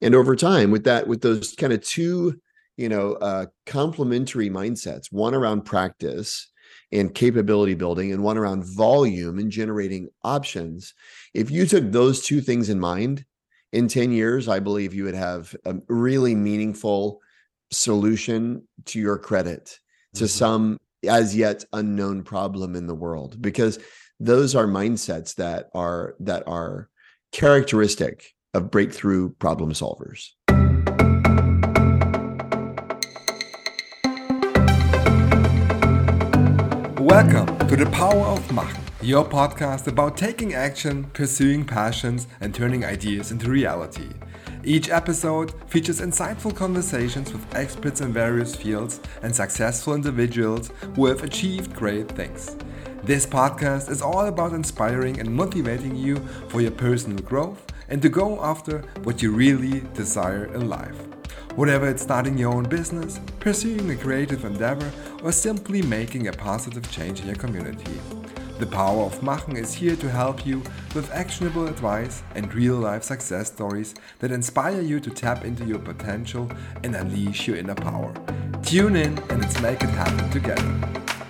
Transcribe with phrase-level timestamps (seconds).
[0.00, 2.38] and over time with that with those kind of two
[2.76, 6.50] you know uh complementary mindsets one around practice
[6.92, 10.94] and capability building and one around volume and generating options
[11.34, 13.24] if you took those two things in mind
[13.72, 17.20] in 10 years i believe you would have a really meaningful
[17.70, 19.78] solution to your credit
[20.14, 20.26] to mm-hmm.
[20.26, 20.78] some
[21.08, 23.78] as yet unknown problem in the world because
[24.18, 26.88] those are mindsets that are that are
[27.32, 30.30] characteristic of breakthrough problem solvers
[36.98, 42.82] welcome to the power of machen your podcast about taking action pursuing passions and turning
[42.82, 44.08] ideas into reality
[44.64, 51.22] each episode features insightful conversations with experts in various fields and successful individuals who have
[51.22, 52.56] achieved great things.
[53.04, 56.16] This podcast is all about inspiring and motivating you
[56.48, 60.96] for your personal growth and to go after what you really desire in life.
[61.54, 64.90] Whatever it's starting your own business, pursuing a creative endeavor,
[65.22, 67.98] or simply making a positive change in your community.
[68.58, 70.62] The Power of Machen is here to help you
[70.94, 75.78] with actionable advice and real life success stories that inspire you to tap into your
[75.78, 76.50] potential
[76.82, 78.14] and unleash your inner power.
[78.62, 81.25] Tune in and let's make it happen together.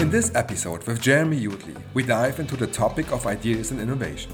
[0.00, 4.32] In this episode with Jeremy Utley, we dive into the topic of ideas and innovation.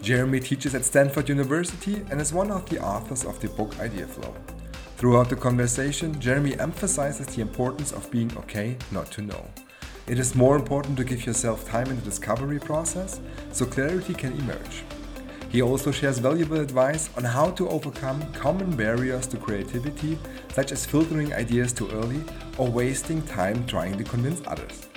[0.00, 4.32] Jeremy teaches at Stanford University and is one of the authors of the book Ideaflow.
[4.98, 9.50] Throughout the conversation, Jeremy emphasizes the importance of being okay not to know.
[10.06, 14.38] It is more important to give yourself time in the discovery process so clarity can
[14.38, 14.84] emerge.
[15.48, 20.16] He also shares valuable advice on how to overcome common barriers to creativity,
[20.54, 22.22] such as filtering ideas too early
[22.58, 24.89] or wasting time trying to convince others.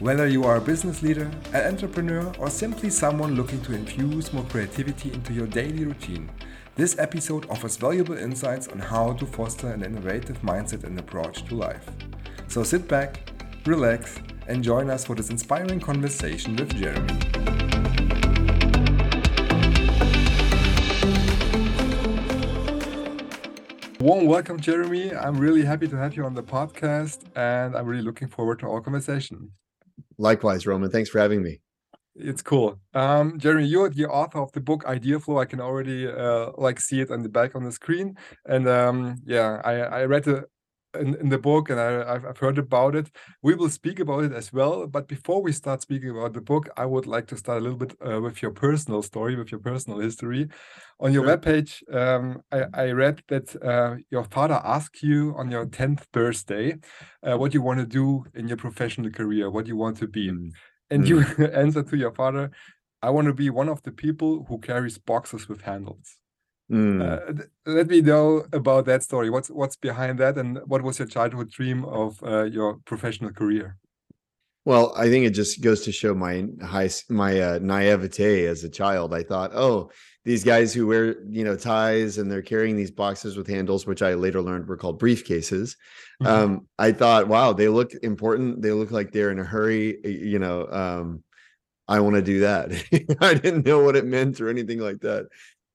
[0.00, 4.42] Whether you are a business leader, an entrepreneur, or simply someone looking to infuse more
[4.42, 6.28] creativity into your daily routine,
[6.74, 11.54] this episode offers valuable insights on how to foster an innovative mindset and approach to
[11.54, 11.88] life.
[12.48, 13.30] So sit back,
[13.66, 14.18] relax,
[14.48, 17.14] and join us for this inspiring conversation with Jeremy.
[24.00, 25.14] Warm welcome, Jeremy.
[25.14, 28.66] I'm really happy to have you on the podcast, and I'm really looking forward to
[28.66, 29.52] our conversation.
[30.18, 30.90] Likewise, Roman.
[30.90, 31.60] Thanks for having me
[32.16, 32.78] it's cool.
[32.94, 35.40] Um, Jeremy, you're the author of the book Ideaflow.
[35.40, 38.16] I can already uh, like see it on the back on the screen,
[38.46, 40.44] and um, yeah, I I read the
[40.96, 43.10] in, in the book and I, I've heard about it.
[43.42, 44.86] We will speak about it as well.
[44.86, 47.78] But before we start speaking about the book, I would like to start a little
[47.78, 50.48] bit uh, with your personal story, with your personal history.
[51.00, 51.36] On your sure.
[51.36, 56.76] webpage, um, I, I, read that uh, your father asked you on your 10th birthday
[57.22, 60.30] uh, what you want to do in your professional career, what you want to be.
[60.30, 60.52] Mm
[60.90, 61.08] and mm.
[61.38, 62.50] you answer to your father
[63.02, 66.16] i want to be one of the people who carries boxes with handles
[66.70, 67.00] mm.
[67.02, 69.30] uh, let me know about that story.
[69.30, 73.78] What's what's behind that and what was your childhood dream of uh, your professional career?
[74.66, 78.70] Well i think it just goes to show my high my uh, naivete as a
[78.70, 79.12] child.
[79.12, 79.90] I thought oh
[80.24, 84.00] these guys who wear you know ties and they're carrying these boxes with handles which
[84.00, 85.76] i later learned were called briefcases.
[86.22, 86.26] Mm-hmm.
[86.26, 88.62] um, i thought wow they look important.
[88.62, 89.98] They look like they're in a hurry.
[90.04, 91.22] You know um,
[91.86, 92.72] i want to do that.
[93.20, 95.28] I didn't know what it meant or anything like that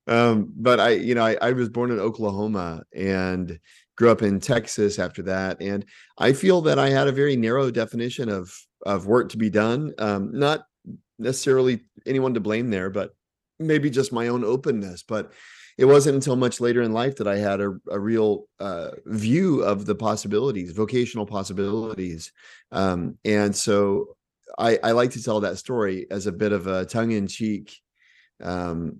[0.09, 3.59] um, but i you know I, I was born in oklahoma and
[3.95, 5.85] grew up in texas after that and
[6.17, 8.53] i feel that i had a very narrow definition of
[8.85, 9.93] of work to be done.
[9.97, 10.61] Um, not
[11.17, 13.11] necessarily anyone to blame there but
[13.59, 15.31] maybe just my own openness but
[15.77, 19.61] it wasn't until much later in life that i had a, a real uh, view
[19.63, 22.31] of the possibilities vocational possibilities.
[22.71, 24.15] Um, and so
[24.57, 27.75] I, I, like to tell that story as a bit of a tongue-in-cheek
[28.43, 28.99] um,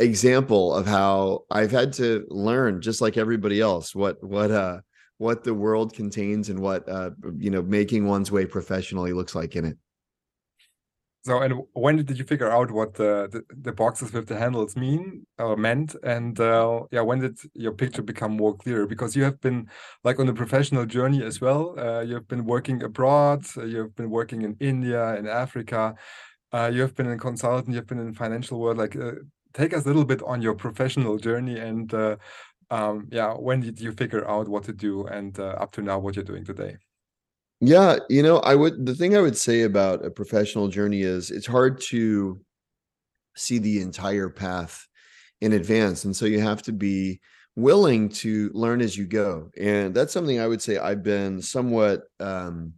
[0.00, 4.80] example of how i've had to learn just like everybody else what what uh
[5.18, 9.54] what the world contains and what uh you know making one's way professionally looks like
[9.56, 9.76] in it
[11.22, 14.74] so, and when did you figure out what the, the, the boxes with the handles
[14.74, 15.94] mean or meant?
[16.02, 18.86] And uh, yeah, when did your picture become more clear?
[18.86, 19.68] Because you have been
[20.02, 21.78] like on a professional journey as well.
[21.78, 23.44] Uh, you have been working abroad.
[23.54, 25.94] Uh, you have been working in India, in Africa.
[26.52, 27.68] Uh, you have been a consultant.
[27.68, 28.78] You have been in financial world.
[28.78, 29.12] Like, uh,
[29.54, 32.16] take us a little bit on your professional journey and uh,
[32.70, 36.14] um, yeah, when did you figure out what to do and up to now what
[36.16, 36.76] you're doing today?
[37.60, 41.30] Yeah, you know, I would the thing I would say about a professional journey is
[41.30, 42.40] it's hard to
[43.36, 44.86] see the entire path
[45.40, 46.04] in advance.
[46.04, 47.20] And so you have to be
[47.56, 49.50] willing to learn as you go.
[49.58, 52.74] And that's something I would say I've been somewhat um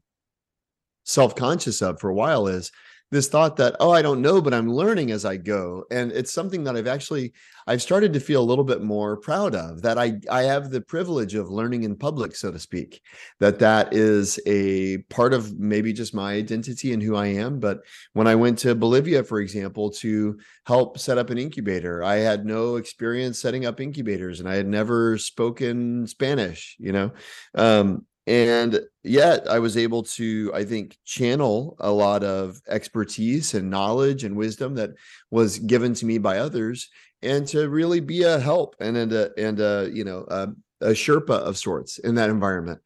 [1.05, 2.71] self-conscious of for a while is
[3.13, 5.85] this thought that oh i don't know but i'm learning as i go.
[5.91, 7.33] And it's something that i've actually
[7.69, 10.81] i've started to feel a little bit more proud of that i i have the
[10.81, 13.03] privilege of learning in public so to speak
[13.39, 17.61] that that is a part of maybe just my identity and who i am.
[17.61, 17.81] But
[18.15, 22.47] when i went to bolivia for example to help set up an incubator i had
[22.47, 27.13] no experience setting up incubators and i had never spoken spanish you know?
[27.55, 33.69] Um, and yet i was able to i think channel a lot of expertise and
[33.69, 34.91] knowledge and wisdom that
[35.33, 36.89] was given to me by others
[37.23, 40.49] and to really be a help and and a, and a you know a,
[40.81, 42.81] a sherpa of sorts in that environment.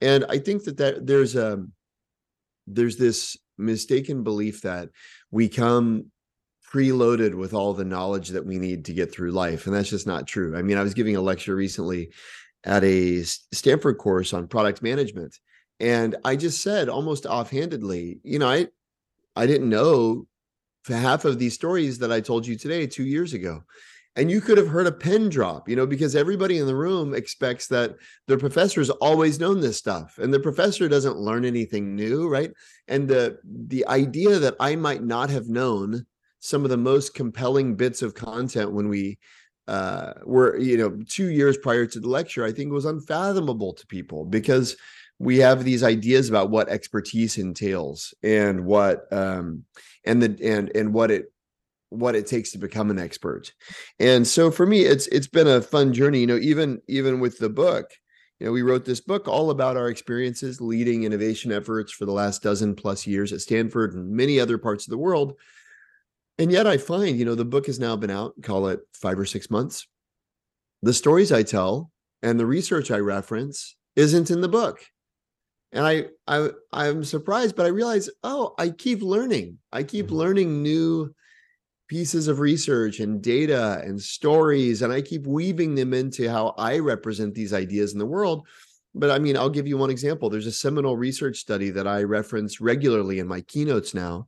[0.00, 1.72] And i think that that there's a um,
[2.66, 4.88] there's this mistaken belief that
[5.30, 6.06] we come
[6.72, 10.06] preloaded with all the knowledge that we need to get through life and that's just
[10.06, 10.56] not true.
[10.56, 12.10] I mean i was giving a lecture recently
[12.64, 15.38] at a Stanford course on product management.
[15.80, 18.68] And I just said almost offhandedly, you know, I
[19.34, 20.26] I didn't know
[20.86, 23.62] half of these stories that I told you today 2 years ago.
[24.14, 27.14] And you could have heard a pen drop, you know, because everybody in the room
[27.14, 27.94] expects that
[28.26, 32.52] the professor's always known this stuff and the professor doesn't learn anything new, right?
[32.88, 36.04] And the the idea that I might not have known
[36.40, 39.18] some of the most compelling bits of content when we
[39.68, 43.86] uh, were you know two years prior to the lecture, I think was unfathomable to
[43.86, 44.76] people because
[45.18, 49.64] we have these ideas about what expertise entails and what um,
[50.04, 51.32] and the and and what it
[51.90, 53.52] what it takes to become an expert.
[53.98, 56.20] And so for me, it's it's been a fun journey.
[56.20, 57.90] You know, even even with the book,
[58.40, 62.12] you know, we wrote this book all about our experiences leading innovation efforts for the
[62.12, 65.34] last dozen plus years at Stanford and many other parts of the world
[66.42, 69.16] and yet I find, you know, the book has now been out, call it five
[69.16, 69.86] or six months.
[70.82, 74.80] The stories I tell and the research I reference isn't in the book.
[75.70, 79.58] And I I I'm surprised, but I realize, oh, I keep learning.
[79.72, 80.16] I keep mm-hmm.
[80.16, 81.14] learning new
[81.86, 86.80] pieces of research and data and stories, and I keep weaving them into how I
[86.80, 88.48] represent these ideas in the world.
[88.96, 90.28] But I mean, I'll give you one example.
[90.28, 94.26] There's a seminal research study that I reference regularly in my keynotes now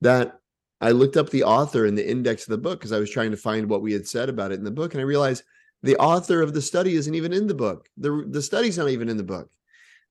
[0.00, 0.38] that
[0.80, 3.30] I looked up the author in the index of the book because I was trying
[3.30, 5.42] to find what we had said about it in the book, and I realized
[5.82, 7.88] the author of the study isn't even in the book.
[7.96, 9.50] the The study's not even in the book.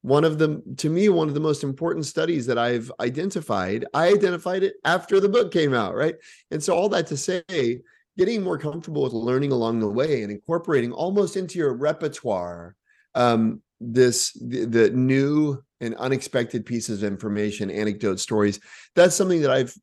[0.01, 3.85] One of the, to me, one of the most important studies that I've identified.
[3.93, 6.15] I identified it after the book came out, right?
[6.51, 7.81] And so all that to say,
[8.17, 12.75] getting more comfortable with learning along the way and incorporating almost into your repertoire
[13.13, 18.59] um, this the, the new and unexpected pieces of information, anecdote stories.
[18.95, 19.75] That's something that I've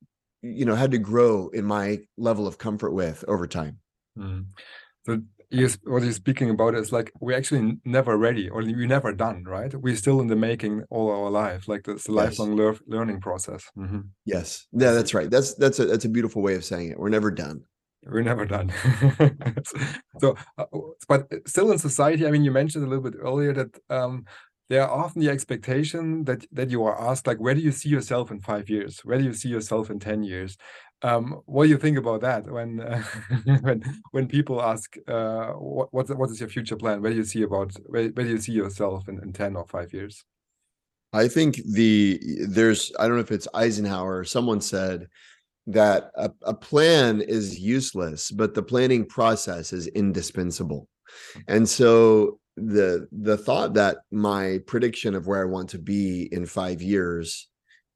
[0.42, 3.78] you know had to grow in my level of comfort with over time.
[4.18, 4.46] Mm.
[5.06, 5.22] so
[5.52, 9.44] you, what you're speaking about is like we're actually never ready or we're never done
[9.44, 9.74] right?
[9.74, 12.16] We're still in the making all our life like this yes.
[12.16, 13.64] lifelong lear learning process.
[13.76, 14.02] Mm -hmm.
[14.24, 14.66] yes.
[14.72, 15.30] Yeah that's right.
[15.30, 16.98] That's that's a that's a beautiful way of saying it.
[16.98, 17.60] We're never done.
[18.06, 18.72] We're never done.
[20.22, 20.66] So uh,
[21.08, 24.24] but still in society i mean you mentioned a little bit earlier that um,
[24.72, 27.90] there are often the expectation that that you are asked like where do you see
[27.90, 29.00] yourself in five years?
[29.04, 30.56] Where do you see yourself in 10 years?
[31.02, 33.02] Um, what do you think about that when uh,
[33.60, 37.02] when when people ask uh, what what, what is your future plan?
[37.02, 39.66] Where do you see about where, where do you see yourself in, in 10 or
[39.66, 40.24] 5 years?
[41.12, 45.06] I think the there's i don't know if it's eisenhower someone said
[45.66, 50.88] that a, a plan is useless but the planning process is indispensable.
[51.46, 56.46] And so the the thought that my prediction of where I want to be in
[56.46, 57.48] five years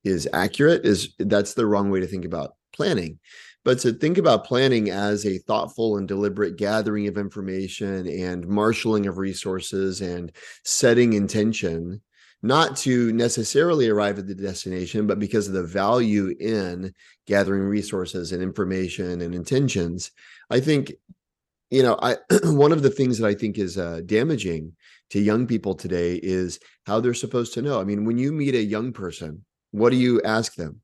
[0.05, 3.19] is accurate is that's the wrong way to think about planning.
[3.65, 9.07] But to think about planning as a thoughtful and deliberate gathering of information and marshaling
[9.07, 10.31] of resources and
[10.65, 12.01] setting intention,
[12.43, 16.95] not to necessarily arrive at the destination, but because of the value in
[17.27, 20.13] gathering resources and information and intentions,
[20.49, 20.95] I think
[21.71, 24.73] you know i one of the things that i think is uh, damaging
[25.11, 27.81] to young people today is how they're supposed to know.
[27.81, 30.81] I mean when you meet a young person what do you ask them?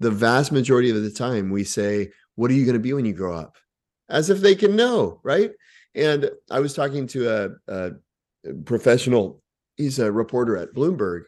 [0.00, 3.04] The vast majority of the time we say what are you going to be when
[3.04, 3.56] you grow up?
[4.08, 5.52] As if they can know right?
[5.94, 7.90] And i was talking to a, a
[8.64, 9.42] professional
[9.76, 11.22] he's a reporter at bloomberg.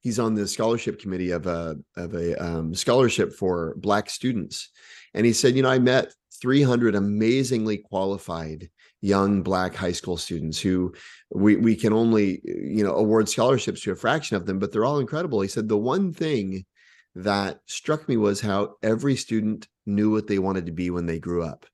[0.00, 4.70] He's on the scholarship committee of a of a um, scholarship for black students.
[5.14, 8.70] And he said you know i met 300 amazingly qualified
[9.02, 10.92] young black high school students who
[11.30, 14.84] we we can only you know award scholarships to a fraction of them but they're
[14.84, 15.40] all incredible.
[15.40, 16.64] He said the one thing
[17.14, 21.18] that struck me was how every student knew what they wanted to be when they
[21.18, 21.66] grew up.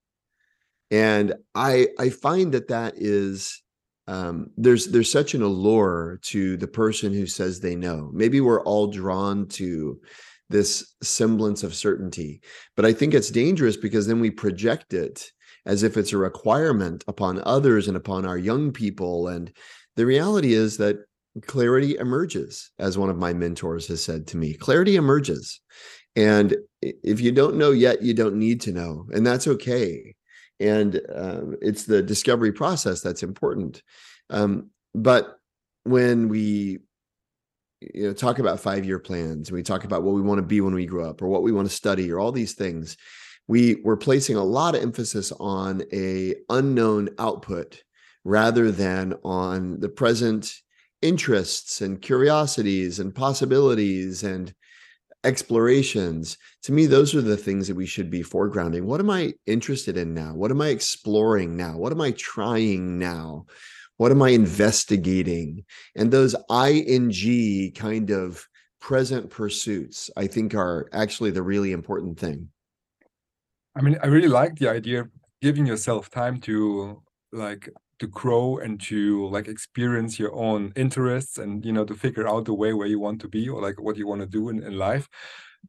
[0.91, 3.63] And i i find that that is
[4.09, 8.11] um, there's there's such an allure to the person who says they know.
[8.13, 10.01] Maybe we're all drawn to
[10.49, 12.41] this semblance of certainty.
[12.77, 15.31] But I think it's dangerous because then we project it
[15.65, 19.29] as if it's a requirement upon others and upon our young people.
[19.29, 19.53] And
[19.97, 20.99] the reality is that
[21.47, 25.61] clarity emerges, as one of my mentors has said to me clarity emerges.
[26.15, 29.07] And if you don't know yet, you don't need to know.
[29.13, 30.15] And that's okay.
[30.61, 33.83] And uh, it's the discovery process that's important.
[34.31, 35.37] Um, but
[35.85, 36.79] when we
[37.81, 40.47] you know talk about five year plans and we talk about what we want to
[40.47, 42.97] be when we grow up or what we want to study or all these things.
[43.49, 47.83] We were placing a lot of emphasis on a unknown output
[48.25, 50.53] rather than on the present
[51.01, 54.53] interests and curiosities and possibilities and
[55.23, 56.39] explorations.
[56.63, 58.83] To me those are the things that we should be foregrounding.
[58.83, 60.35] What am i interested in now?
[60.35, 61.77] What am i exploring now?
[61.77, 63.47] What am i trying now
[63.97, 65.65] what am I investigating?
[65.95, 68.47] And those ing kind of
[68.81, 72.49] present pursuits, I think, are actually the really important thing.
[73.75, 75.11] I mean, I really like the idea of
[75.43, 81.65] giving yourself time to like to grow and to like experience your own interests and
[81.65, 83.97] you know to figure out the way where you want to be or like what
[83.97, 85.09] you want to do in, in life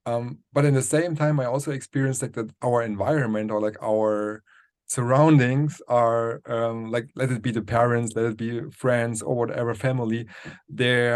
[0.06, 3.78] um but in the same time i also experienced like that our environment or like
[3.82, 4.44] our
[4.88, 9.74] surroundings are um, like let it be the parents let it be friends or whatever
[9.74, 10.26] family
[10.70, 11.12] they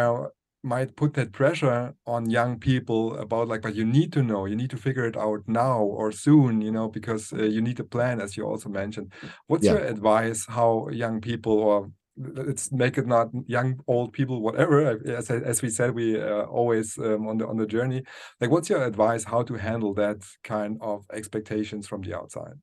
[0.63, 4.56] might put that pressure on young people about like but you need to know you
[4.56, 7.84] need to figure it out now or soon you know because uh, you need a
[7.84, 9.12] plan as you also mentioned
[9.48, 9.74] what's yeah.
[9.74, 15.32] your advice how young people or let's make it not young old people whatever as,
[15.32, 18.04] as we said we uh, always um, on the on the journey
[18.40, 22.54] like what's your advice how to handle that kind of expectations from the outside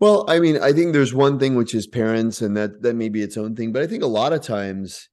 [0.00, 3.08] well, I mean, I think there's one thing which is parents, and that that may
[3.08, 3.72] be its own thing.
[3.72, 5.08] But I think a lot of times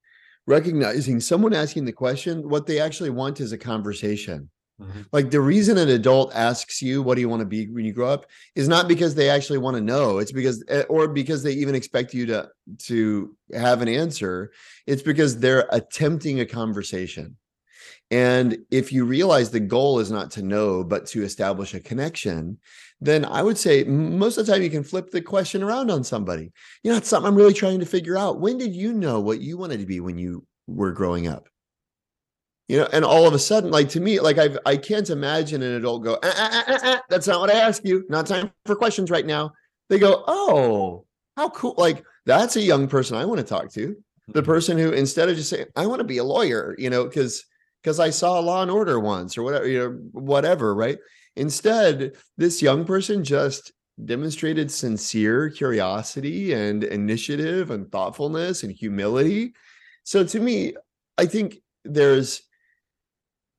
[0.47, 4.50] recognizing someone asking the question, what they actually want is a conversation.
[4.81, 5.01] Mm-hmm.
[5.11, 7.93] Like the reason an adult asks you, "What do you want to be when you
[7.93, 10.17] grow up?" is not because they actually want to know.
[10.17, 12.50] It's because, eh, or because they even expect you to
[12.85, 14.51] to have an answer.
[14.88, 17.38] It's because they're attempting a conversation.
[18.09, 22.57] And if you realize the goal is not to know, but to establish a connection,
[23.01, 26.03] then I would say most of the time you can flip the question around on
[26.03, 26.51] somebody.
[26.84, 28.39] You know, it's something I'm really trying to figure out.
[28.39, 31.50] When did you know what you wanted to be when you were growing up?
[32.67, 35.63] You know, and all of a sudden, like to me, like I've I can't imagine
[35.63, 38.05] an adult go, ah, ah, ah, ah that's not what I asked you.
[38.08, 39.51] Not time for questions right now.
[39.89, 41.05] They go, oh,
[41.36, 41.74] how cool!
[41.77, 43.98] Like that's a young person I want to talk to.
[44.27, 44.46] The mm-hmm.
[44.46, 47.43] person who instead of just saying, I want to be a lawyer, you know, because
[47.81, 51.00] because I saw Law and Order once or whatever, you know, whatever, right?
[51.35, 53.71] Instead, this young person just
[54.03, 59.53] demonstrated sincere curiosity and initiative and thoughtfulness and humility.
[60.03, 60.73] So to me,
[61.17, 62.41] I think there's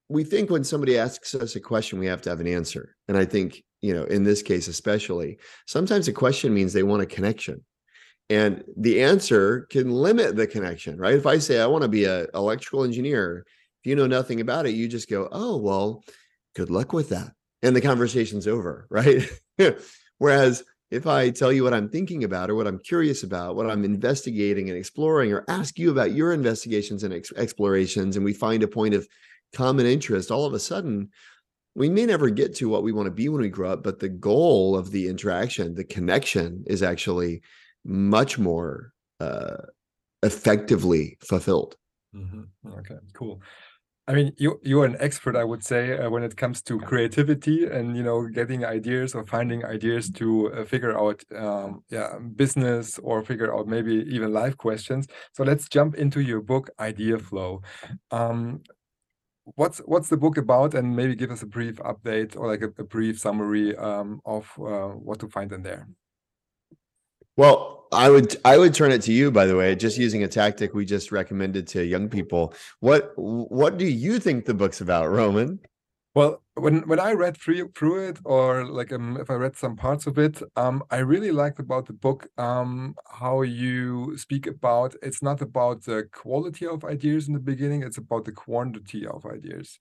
[0.09, 2.97] we think when somebody asks us a question, we have to have an answer.
[3.09, 7.03] And I think, you know, in this case, especially, sometimes a question means they want
[7.03, 7.65] a connection.
[8.29, 11.15] And the answer can limit the connection, right?
[11.15, 13.47] If I say I want to be an electrical engineer,
[13.83, 16.05] if you know nothing about it, you just go, oh, well,
[16.55, 19.29] good luck with that and the conversation's over, right?
[20.19, 23.71] Whereas if I tell you what I'm thinking about or what I'm curious about, what
[23.71, 28.35] I'm investigating and exploring, or ask you about your investigations and ex- explorations, and we
[28.35, 29.09] find a point of
[29.55, 31.09] common interest, all of a sudden,
[31.75, 34.01] we may never get to what we want to be when we grow up, but
[34.01, 37.41] the goal of the interaction, the connection, is actually
[37.85, 39.57] much more uh,
[40.23, 41.77] effectively fulfilled.
[42.15, 42.73] Mm-hmm.
[42.79, 43.41] Okay, cool.
[44.13, 47.65] I mean, you you're an expert, I would say, uh, when it comes to creativity
[47.65, 52.99] and you know getting ideas or finding ideas to uh, figure out, um, yeah, business
[52.99, 55.07] or figure out maybe even life questions.
[55.33, 57.65] So let's jump into your book, Ideaflow.
[58.11, 58.61] Um,
[59.45, 62.71] what's what's the book about, and maybe give us a brief update or like a,
[62.79, 65.89] a brief summary um, of uh, what to find in there.
[67.37, 70.29] Well, I would I would turn it to you by the way, just using a
[70.29, 72.55] tactic we just recommended to young people.
[72.81, 75.61] What what do you think the book's about, Roman?
[76.15, 79.77] Well, when when I read through through it, or like um, if I read some
[79.77, 84.95] parts of it, um, I really liked about the book um, how you speak about.
[85.03, 89.25] It's not about the quality of ideas in the beginning; it's about the quantity of
[89.25, 89.79] ideas,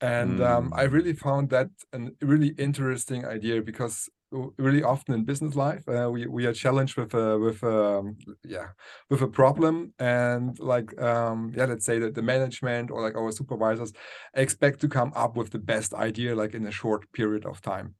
[0.00, 0.92] and um, I mm.
[0.92, 6.26] really found that a really interesting idea because really often in business life uh, we
[6.26, 8.68] we are challenged with a with a um, yeah
[9.08, 13.32] with a problem and like um yeah let's say that the management or like our
[13.32, 13.92] supervisors
[14.34, 17.94] expect to come up with the best idea like in a short period of time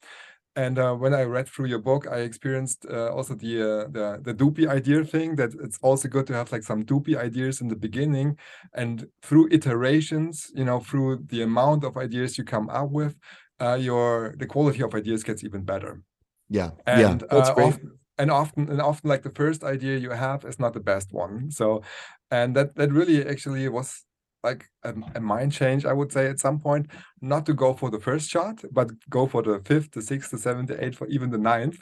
[0.57, 4.21] and uh, when I read through your book, I experienced uh, also the, uh, the
[4.21, 5.37] the Dopey idea thing.
[5.37, 8.37] That it's also good to have like some doopy ideas in the beginning,
[8.75, 13.15] and through iterations, you know, through the amount of ideas you come up with,
[13.61, 16.03] uh, your the quality of ideas gets even better.
[16.49, 17.67] Yeah, and yeah, that's uh, great.
[17.67, 21.13] Often, and often and often like the first idea you have is not the best
[21.13, 21.51] one.
[21.51, 21.83] So,
[22.31, 24.05] and that that really actually was
[24.49, 26.85] like a, a, mind change, I would say, at some point,
[27.21, 30.39] not to go for the first shot, but go for the fifth, the sixth, the
[30.39, 31.79] seventh, the eighth, for even the ninth.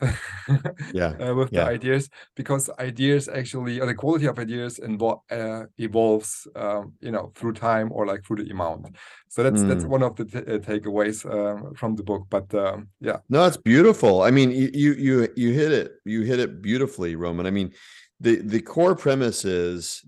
[1.01, 1.65] yeah, uh, with yeah.
[1.65, 2.05] the ideas,
[2.35, 7.53] because ideas actually, or the quality of ideas invo- uh, evolves, um, you know, through
[7.53, 8.83] time or like through the amount.
[9.29, 9.69] So that's mm.
[9.69, 12.23] that's one of the t- uh, takeaways uh, from the book.
[12.31, 14.23] But um, yeah, no, it's beautiful.
[14.29, 17.47] I mean, you you you hit it, you hit it beautifully, Roman.
[17.47, 17.73] I mean,
[18.21, 20.05] the the core premise is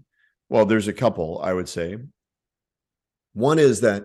[0.49, 1.97] well, there's a couple, I would say.
[3.39, 4.05] One is that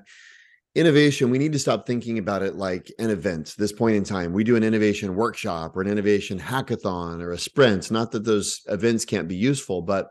[0.76, 4.34] innovation, we need to stop thinking about it like an event, this point in time.
[4.34, 7.92] We do an innovation workshop or an innovation hackathon or a sprint.
[7.92, 10.10] Not that those events can't be useful, but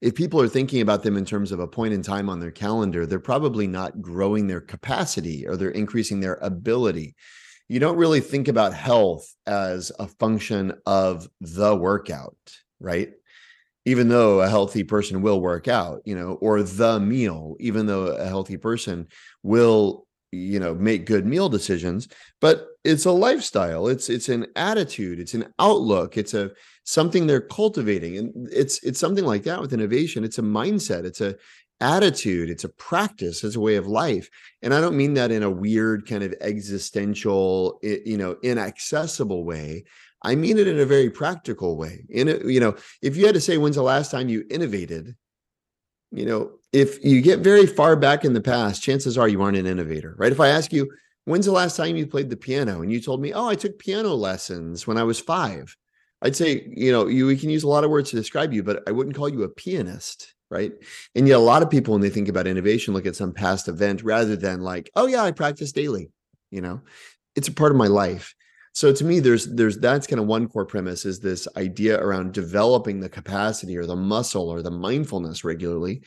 [0.00, 2.52] if people are thinking about them in terms of a point in time on their
[2.52, 7.16] calendar, they're probably not growing their capacity or they're increasing their ability.
[7.68, 12.36] You don't really think about health as a function of the workout,
[12.78, 13.10] right?
[13.88, 18.08] Even though a healthy person will work out, you know, or the meal, even though
[18.08, 19.06] a healthy person
[19.42, 22.06] will, you know, make good meal decisions,
[22.38, 23.88] but it's a lifestyle.
[23.88, 26.50] It's it's an attitude, it's an outlook, it's a
[26.84, 28.18] something they're cultivating.
[28.18, 30.22] And it's it's something like that with innovation.
[30.22, 31.36] It's a mindset, it's a
[31.80, 34.28] attitude, it's a practice, it's a way of life.
[34.60, 39.84] And I don't mean that in a weird kind of existential, you know, inaccessible way.
[40.22, 42.04] I mean it in a very practical way.
[42.08, 45.16] In it, you know, if you had to say when's the last time you innovated,
[46.10, 49.56] you know, if you get very far back in the past, chances are you aren't
[49.56, 50.32] an innovator, right?
[50.32, 50.90] If I ask you,
[51.24, 53.78] when's the last time you played the piano and you told me, oh, I took
[53.78, 55.76] piano lessons when I was five,
[56.22, 58.62] I'd say, you know, you we can use a lot of words to describe you,
[58.62, 60.72] but I wouldn't call you a pianist, right?
[61.14, 63.68] And yet a lot of people when they think about innovation look at some past
[63.68, 66.10] event rather than like, oh yeah, I practice daily,
[66.50, 66.80] you know.
[67.36, 68.34] It's a part of my life
[68.78, 72.32] so to me there's there's that's kind of one core premise is this idea around
[72.32, 76.02] developing the capacity or the muscle or the mindfulness regularly.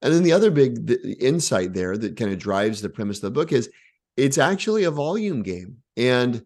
[0.00, 3.30] And then the other big insight there that kind of drives the premise of the
[3.38, 3.68] book is
[4.16, 5.76] it's actually a volume game.
[5.98, 6.42] And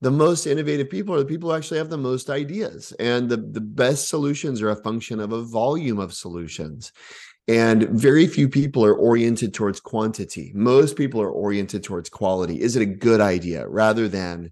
[0.00, 2.92] the most innovative people are the people who actually have the most ideas.
[2.98, 6.90] And the, the best solutions are a function of a volume of solutions.
[7.46, 10.50] And very few people are oriented towards quantity.
[10.56, 12.60] Most people are oriented towards quality.
[12.60, 13.68] Is it a good idea?
[13.68, 14.50] Rather than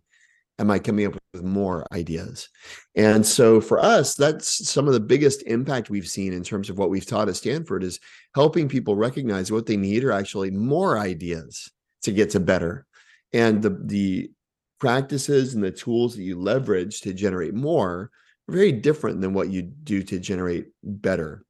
[0.59, 2.49] am I coming up with more ideas?
[2.95, 6.79] And so for us, that's some of the biggest impact we've seen in terms of
[6.79, 8.01] what we've taught at Stanford is
[8.35, 11.71] helping people recognize what they need are actually more ideas
[12.03, 12.87] to get to better.
[13.33, 14.31] And the the
[14.79, 18.11] practices and the tools that you leverage to generate more
[18.49, 21.45] are very different than what you do to generate better.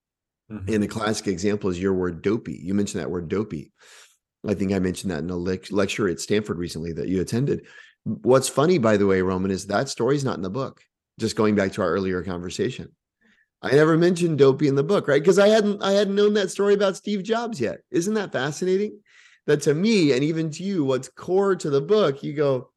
[0.51, 0.73] Mm-hmm.
[0.73, 2.59] And the classic example is your word dopey.
[2.63, 3.73] You mentioned that word dopey.
[4.47, 7.67] I think I mentioned that in a le- lecture at Stanford recently that you attended.
[8.09, 10.83] What's funny, by the way, Roman, is that story's not in the book.
[11.21, 12.91] Just going back to our earlier conversation.
[13.61, 15.21] I never mentioned Dopey in the book, right?
[15.21, 17.81] Because I hadn't I hadn't known that story about Steve Jobs yet.
[17.91, 19.01] Isn't that fascinating?
[19.47, 22.71] That to me and even to you, what's core to the book, you go,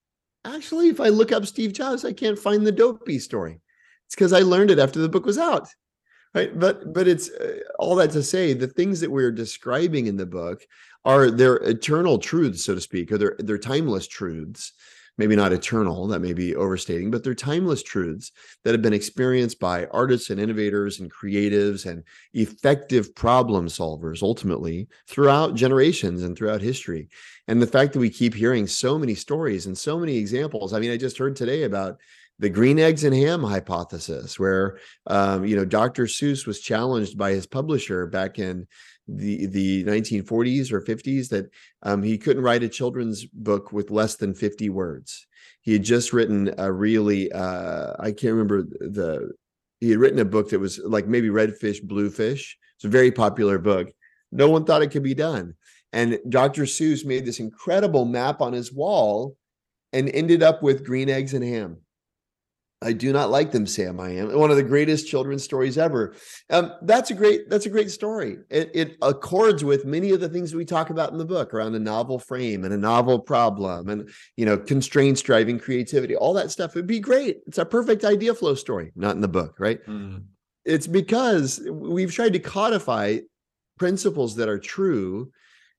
[0.44, 3.62] actually, if I look up Steve Jobs, I can't find the Dopey story.
[4.08, 5.70] It's because I learned it after the book was out.
[6.34, 6.58] Right.
[6.58, 10.26] But but it's uh, all that to say the things that we're describing in the
[10.26, 10.66] book
[11.06, 14.74] are their eternal truths, so to speak, or they're, they're timeless truths
[15.22, 18.32] maybe not eternal, that may be overstating, but they're timeless truths
[18.64, 22.04] that have been experienced by artists and innovators and creatives and
[22.34, 27.08] effective problem solvers ultimately throughout generations and throughout history.
[27.48, 30.74] And the fact that we keep hearing so many stories and so many examples.
[30.74, 32.00] I mean, I just heard today about
[32.42, 36.06] the green eggs and ham hypothesis, where um, you know Dr.
[36.06, 38.68] Seuss was challenged by his publisher back in
[39.08, 41.50] the the 1940s or 50s that
[41.84, 45.28] um, he couldn't write a children's book with less than 50 words.
[45.62, 49.32] He had just written a really uh, I can't remember the
[49.80, 52.58] he had written a book that was like maybe Red Fish, Blue Fish.
[52.76, 53.92] It's a very popular book.
[54.32, 55.54] No one thought it could be done.
[55.94, 56.64] And Dr.
[56.64, 59.36] Seuss made this incredible map on his wall
[59.94, 61.78] and ended up with green eggs and ham.
[62.84, 64.00] I do not like them, Sam.
[64.00, 66.16] I am one of the greatest children's stories ever.
[66.50, 67.48] Um, that's a great.
[67.48, 68.38] That's a great story.
[68.50, 71.76] It, it, accords with many of the things we talk about in the book around
[71.76, 76.16] a novel frame and a novel problem, and you know, constraints driving creativity.
[76.16, 77.42] All that stuff would be great.
[77.46, 78.92] It's a perfect idea flow story.
[78.96, 79.86] Not in the book, right?
[79.86, 80.24] Mm.
[80.66, 83.20] It's because we've tried to codify
[83.78, 85.32] principles that are true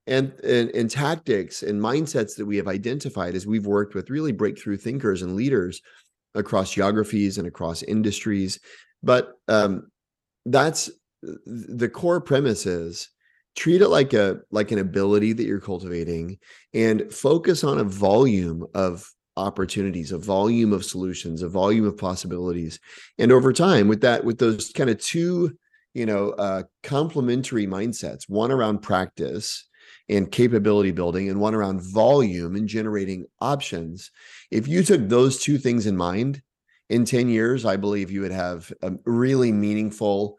[0.07, 4.31] and, and and tactics and mindsets that we have identified as we've worked with really
[4.31, 5.81] breakthrough thinkers and leaders
[6.35, 8.59] across geographies and across industries.
[9.01, 9.91] But um,
[10.45, 10.89] that's
[11.45, 13.09] the core premise is
[13.55, 16.37] treat it like a like an ability that you're cultivating
[16.73, 22.79] and focus on a volume of opportunities a volume of solutions a volume of possibilities.
[23.17, 25.57] And over time with that with those kind of two
[25.93, 29.67] you know uh complementary mindsets one around practice
[30.09, 34.11] and capability building and one around volume and generating options
[34.51, 36.41] if you took those two things in mind
[36.89, 40.37] in 10 years i believe you would have a really meaningful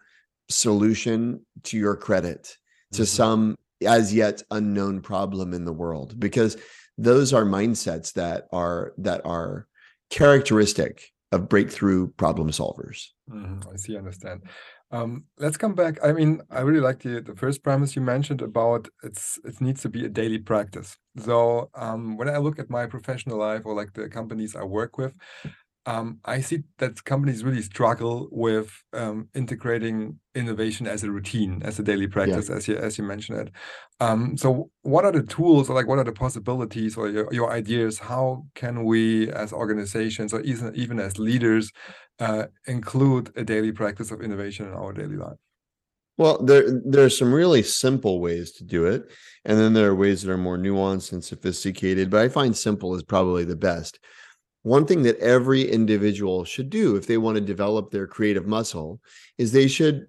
[0.49, 2.57] solution to your credit
[2.93, 3.05] to mm-hmm.
[3.05, 6.57] some as yet unknown problem in the world because
[6.99, 9.67] those are mindsets that are that are
[10.11, 13.59] characteristic of breakthrough problem solvers mm-hmm.
[13.73, 14.43] i see understand
[14.91, 15.99] um, let's come back.
[16.05, 19.83] I mean, I really like the the first premise you mentioned about it's it needs
[19.83, 20.97] to be a daily practice.
[21.19, 24.97] So um, when I look at my professional life or like the companies I work
[24.99, 25.17] with,
[25.87, 31.79] um, I see that companies really struggle with um, integrating innovation as a routine, as
[31.79, 32.57] a daily practice, yeah.
[32.57, 33.51] as you as you mentioned it.
[34.01, 37.53] Um, so, what are the tools, or like what are the possibilities, or your, your
[37.53, 37.99] ideas?
[37.99, 41.71] How can we, as organizations, or even even as leaders,
[42.19, 45.37] uh, include a daily practice of innovation in our daily life?
[46.17, 49.11] Well, there there are some really simple ways to do it,
[49.45, 52.09] and then there are ways that are more nuanced and sophisticated.
[52.09, 53.99] But I find simple is probably the best
[54.65, 58.99] one thing that every individual should do if they want to develop their creative muscle
[59.37, 60.07] is they should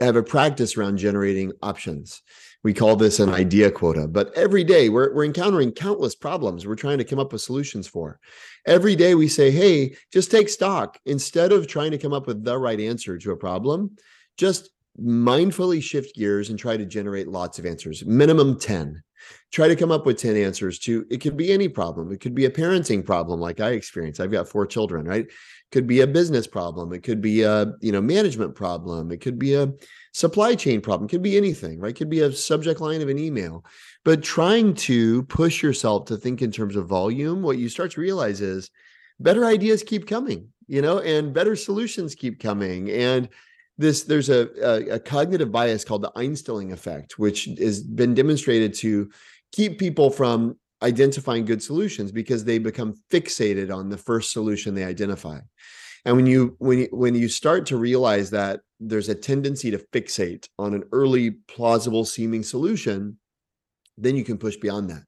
[0.00, 2.22] have a practice around generating options.
[2.64, 6.76] We call this an idea quota, but every day we're, we're encountering countless problems we're
[6.76, 8.18] trying to come up with solutions for.
[8.66, 10.98] Every day we say, hey, just take stock.
[11.04, 13.96] Instead of trying to come up with the right answer to a problem,
[14.38, 19.02] just mindfully shift gears and try to generate lots of answers, minimum 10
[19.50, 22.12] try to come up with 10 answers to it could be any problem.
[22.12, 25.26] It could be a parenting problem like i experience i've got four children right?
[25.26, 26.92] It could be a business problem.
[26.92, 29.10] It could be a you know management problem.
[29.10, 29.72] It could be a
[30.12, 31.06] supply chain problem.
[31.06, 31.90] It could be anything right?
[31.90, 33.64] It could be a subject line of an email.
[34.04, 38.00] But trying to push yourself to think in terms of volume what you start to
[38.00, 38.70] realize is
[39.18, 42.90] better ideas keep coming you know and better solutions keep coming.
[42.90, 43.28] And
[43.80, 48.74] this there's a, a, a cognitive bias called the Einstellung effect, which has been demonstrated
[48.74, 49.10] to
[49.52, 54.84] keep people from identifying good solutions because they become fixated on the first solution they
[54.84, 55.38] identify.
[56.04, 59.78] And when you when you, when you start to realize that there's a tendency to
[59.92, 63.18] fixate on an early plausible seeming solution,
[63.96, 65.02] then you can push beyond that.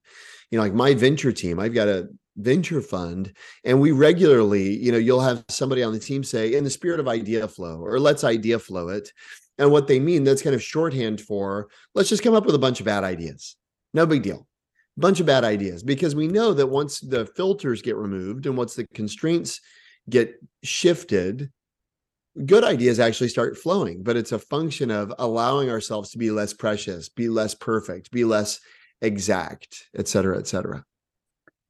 [0.50, 3.32] You know, like my venture team, I've got a venture fund
[3.64, 6.98] and we regularly you know you'll have somebody on the team say in the spirit
[6.98, 9.12] of idea flow or let's idea flow it
[9.58, 12.58] and what they mean that's kind of shorthand for let's just come up with a
[12.58, 13.56] bunch of bad ideas.
[13.94, 14.46] No big deal.
[14.96, 18.74] Bunch of bad ideas because we know that once the filters get removed and once
[18.74, 19.60] the constraints
[20.08, 21.50] get shifted
[22.46, 26.52] good ideas actually start flowing but it's a function of allowing ourselves to be less
[26.52, 28.58] precious be less perfect be less
[29.02, 30.82] exact et cetera et cetera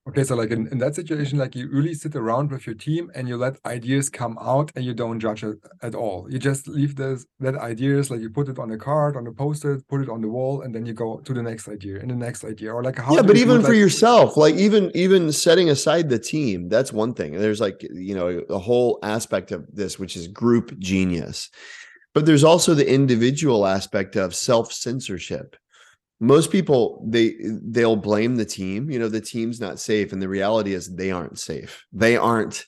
[0.08, 3.08] Okay, so like in, in that situation, like you really sit around with your team
[3.14, 6.26] and you let ideas come out and you don't judge it at all.
[6.28, 9.32] You just leave this that ideas, like you put it on a card, on a
[9.32, 12.10] post-it, put it on the wall, and then you go to the next idea and
[12.10, 12.74] the next idea.
[12.74, 13.76] Or like how Yeah, but even for like...
[13.76, 17.38] yourself, like even even setting aside the team, that's one thing.
[17.38, 21.48] There's like, you know, a whole aspect of this, which is group genius.
[22.12, 25.56] But there's also the individual aspect of self-censorship
[26.22, 28.88] most people they they'll blame the team.
[28.88, 31.84] You know the team's not safe and the reality is they aren't safe.
[31.92, 32.64] They aren't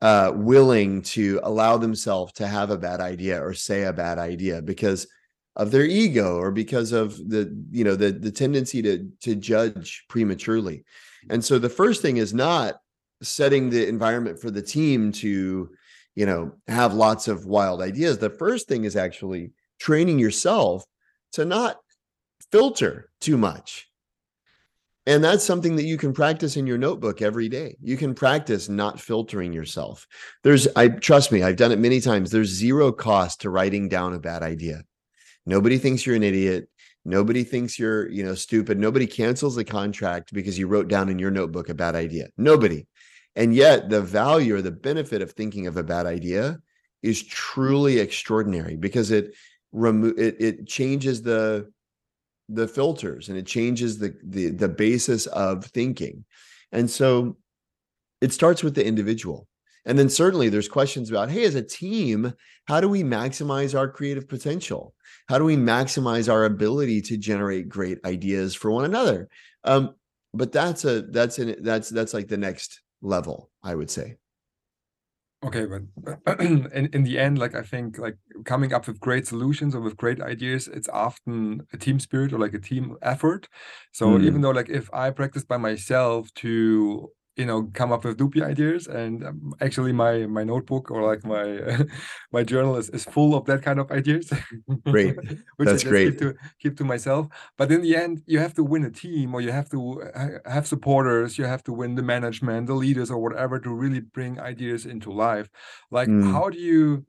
[0.00, 4.62] uh, willing to allow themselves to have a bad idea or say a bad idea
[4.62, 5.06] because
[5.54, 10.04] of their ego or because of the you know the the tendency to to judge
[10.08, 10.82] prematurely.
[11.28, 12.76] And so the first thing is not
[13.22, 15.68] setting the environment for the team to
[16.14, 18.16] you know have lots of wild ideas.
[18.16, 20.86] The first thing is actually training yourself
[21.32, 21.76] to not
[22.54, 23.88] filter too much.
[25.06, 27.74] And that's something that you can practice in your notebook every day.
[27.82, 30.06] You can practice not filtering yourself.
[30.44, 32.30] There's, I trust me, I've done it many times.
[32.30, 34.84] There's zero cost to writing down a bad idea.
[35.44, 36.68] Nobody thinks you're an idiot.
[37.04, 38.78] Nobody thinks you're, you know, stupid.
[38.78, 42.28] Nobody cancels the contract because you wrote down in your notebook a bad idea.
[42.38, 42.86] Nobody.
[43.34, 46.60] And yet the value or the benefit of thinking of a bad idea
[47.02, 49.34] is truly extraordinary because it
[49.72, 51.73] remo- it, it changes the
[52.48, 56.24] the filters and it changes the, the the basis of thinking
[56.72, 57.36] and so
[58.20, 59.46] it starts with the individual
[59.86, 62.32] And then certainly there's questions about, hey, as a team,
[62.66, 64.94] how do we maximize our creative potential?
[65.28, 69.28] How do we maximize our ability to generate great ideas for one another?
[69.64, 69.94] Um,
[70.32, 74.16] but that's a that's an that's that's like the next level, I would say.
[75.44, 75.82] Okay, but
[76.40, 79.96] in in the end, like I think like coming up with great solutions or with
[79.96, 83.48] great ideas, it's often a team spirit or like a team effort.
[83.92, 88.04] So Mm, even though like if I practice by myself to you know come up
[88.04, 91.84] with loopy ideas and um, actually my my notebook or like my
[92.32, 94.32] my journal is, is full of that kind of ideas
[94.84, 95.16] great.
[95.56, 96.10] which i That's just great.
[96.10, 97.26] keep to keep to myself
[97.58, 100.02] but in the end you have to win a team or you have to
[100.46, 104.38] have supporters you have to win the management the leaders or whatever to really bring
[104.38, 105.48] ideas into life
[105.90, 106.22] like Mm.
[106.32, 107.04] how do you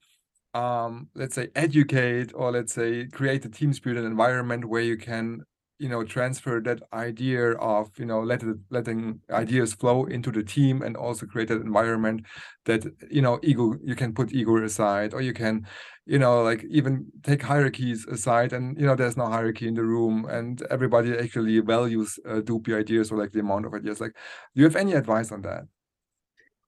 [0.53, 4.97] um let's say educate or let's say create a team spirit and environment where you
[4.97, 5.41] can
[5.77, 10.81] you know transfer that idea of you know let letting ideas flow into the team
[10.81, 12.25] and also create an environment
[12.65, 15.65] that you know ego you can put ego aside or you can
[16.05, 19.83] you know like even take hierarchies aside and you know there's no hierarchy in the
[19.83, 24.13] room and everybody actually values uh, doopy ideas or like the amount of ideas like
[24.53, 25.63] do you have any advice on that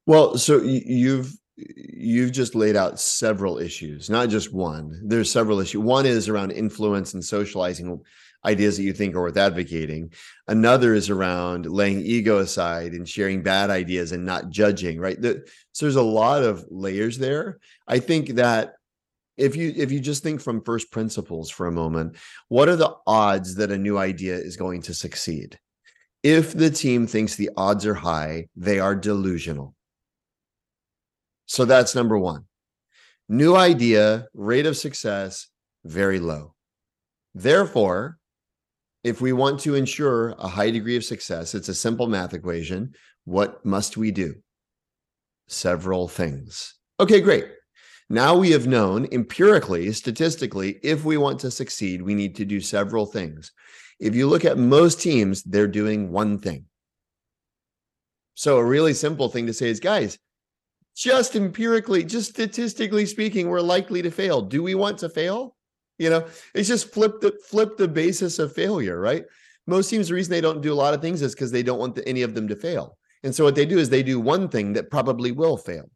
[0.05, 5.01] Well, so you've you've just laid out several issues, not just one.
[5.03, 5.81] There's several issues.
[5.81, 7.99] One is around influence and socializing
[8.45, 10.11] ideas that you think are worth advocating.
[10.47, 15.19] Another is around laying ego aside and sharing bad ideas and not judging, right?
[15.21, 17.59] The, so there's a lot of layers there.
[17.87, 18.75] I think that
[19.37, 22.15] if you if you just think from first principles for a moment,
[22.47, 25.59] what are the odds that a new idea is going to succeed?
[26.23, 29.75] If the team thinks the odds are high, they are delusional.
[31.45, 32.45] So that's number one.
[33.29, 35.47] New idea, rate of success,
[35.85, 36.55] very low.
[37.35, 38.17] Therefore,
[39.07, 42.93] if we want to ensure a high degree of success, it's a simple math equation.
[43.23, 44.35] What must we do?
[45.47, 46.75] Several things.
[46.99, 47.45] Okay, great.
[48.09, 52.59] Now we have known empirically, statistically, if we want to succeed, we need to do
[52.59, 53.53] several things.
[53.99, 56.65] If you look at most teams, they're doing one thing.
[58.35, 60.19] So, a really simple thing to say is, guys,
[60.95, 64.41] just empirically, just statistically speaking, we're likely to fail.
[64.41, 65.56] Do we want to fail?
[65.97, 69.25] You know, it's just flip the flip the basis of failure, right?
[69.65, 71.79] Most teams, the reason they don't do a lot of things is because they don't
[71.79, 72.97] want the, any of them to fail.
[73.23, 75.89] And so what they do is they do one thing that probably will fail,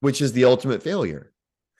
[0.00, 1.32] which is the ultimate failure.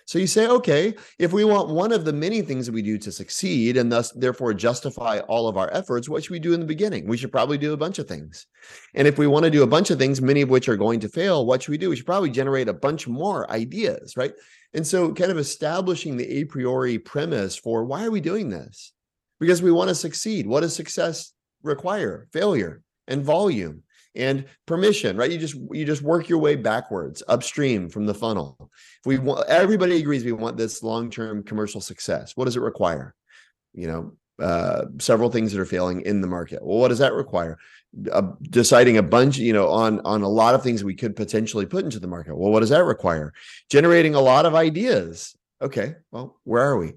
[0.06, 2.98] So you say, okay, if we want one of the many things that we do
[2.98, 6.60] to succeed and thus therefore justify all of our efforts, what should we do in
[6.60, 7.08] the beginning?
[7.08, 8.46] We should probably do a bunch of things.
[8.94, 11.00] And if we want to do a bunch of things, many of which are going
[11.00, 11.88] to fail, what should we do?
[11.88, 14.34] We should probably generate a bunch more ideas, right?
[14.74, 18.92] And so kind of establishing the a priori premise for why are we doing this?
[19.40, 20.46] Because we want to succeed.
[20.46, 22.28] What does success require?
[22.30, 23.83] Failure and volume
[24.14, 25.30] and permission right?
[25.30, 28.56] You just you just work your way backwards upstream from the funnel.
[28.60, 32.36] If we want everybody agrees we want this long-term commercial success.
[32.36, 33.14] What does it require?
[33.72, 36.64] You know uh, several things that are failing in the market.
[36.64, 37.58] Well what does that require?
[38.10, 41.66] Uh, deciding a bunch you know on on a lot of things we could potentially
[41.66, 42.36] put into the market.
[42.36, 43.32] Well what does that require?
[43.70, 45.36] Generating a lot of ideas.
[45.62, 46.94] Okay well where are we?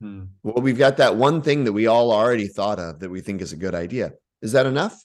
[0.00, 0.24] Hmm.
[0.44, 3.42] well we've got that one thing that we all already thought of that we think
[3.42, 4.12] is a good idea.
[4.42, 5.02] Is that enough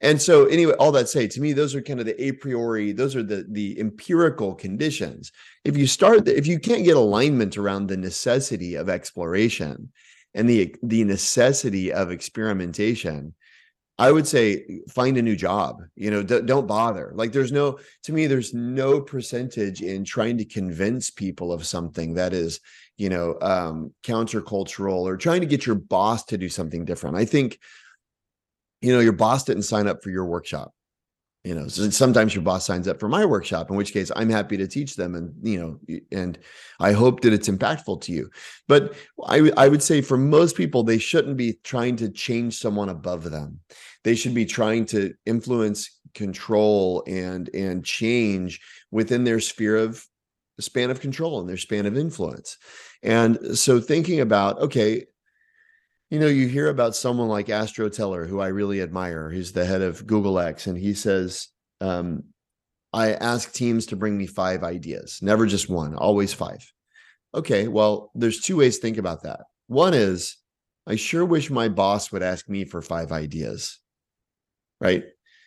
[0.00, 2.92] and so anyway, all that say to me, those are kind of the a priori,
[2.92, 5.32] those are the the empirical conditions.
[5.64, 9.90] If you start if you can't get alignment around the necessity of exploration
[10.34, 13.32] and the the necessity of experimentation,
[13.98, 15.80] I would say find a new job.
[15.94, 17.12] You know, d- don't bother.
[17.14, 22.14] Like there's no to me, there's no percentage in trying to convince people of something
[22.14, 22.60] that is,
[22.98, 27.16] you know, um, countercultural or trying to get your boss to do something different.
[27.16, 27.58] I think
[28.86, 30.72] you know your boss didn't sign up for your workshop
[31.42, 34.30] you know so sometimes your boss signs up for my workshop in which case i'm
[34.30, 36.38] happy to teach them and you know and
[36.80, 38.30] i hope that it's impactful to you.
[38.68, 38.94] But
[39.26, 43.30] i i would say for most people they shouldn't be trying to change someone above
[43.30, 43.60] them.
[44.04, 50.04] They should be trying to influence control and and change within their sphere of
[50.60, 52.56] span of control and their span of influence.
[53.02, 55.06] And so thinking about okay
[56.10, 59.30] you know, you hear about someone like Astro Teller, who I really admire.
[59.30, 61.48] He's the head of Google X, and he says,
[61.80, 62.24] um,
[62.92, 66.64] I ask teams to bring me five ideas, never just one, always five.
[67.34, 69.40] Okay, well, there's two ways to think about that.
[69.66, 70.36] One is,
[70.86, 73.80] I sure wish my boss would ask me for five ideas,
[74.80, 75.04] right?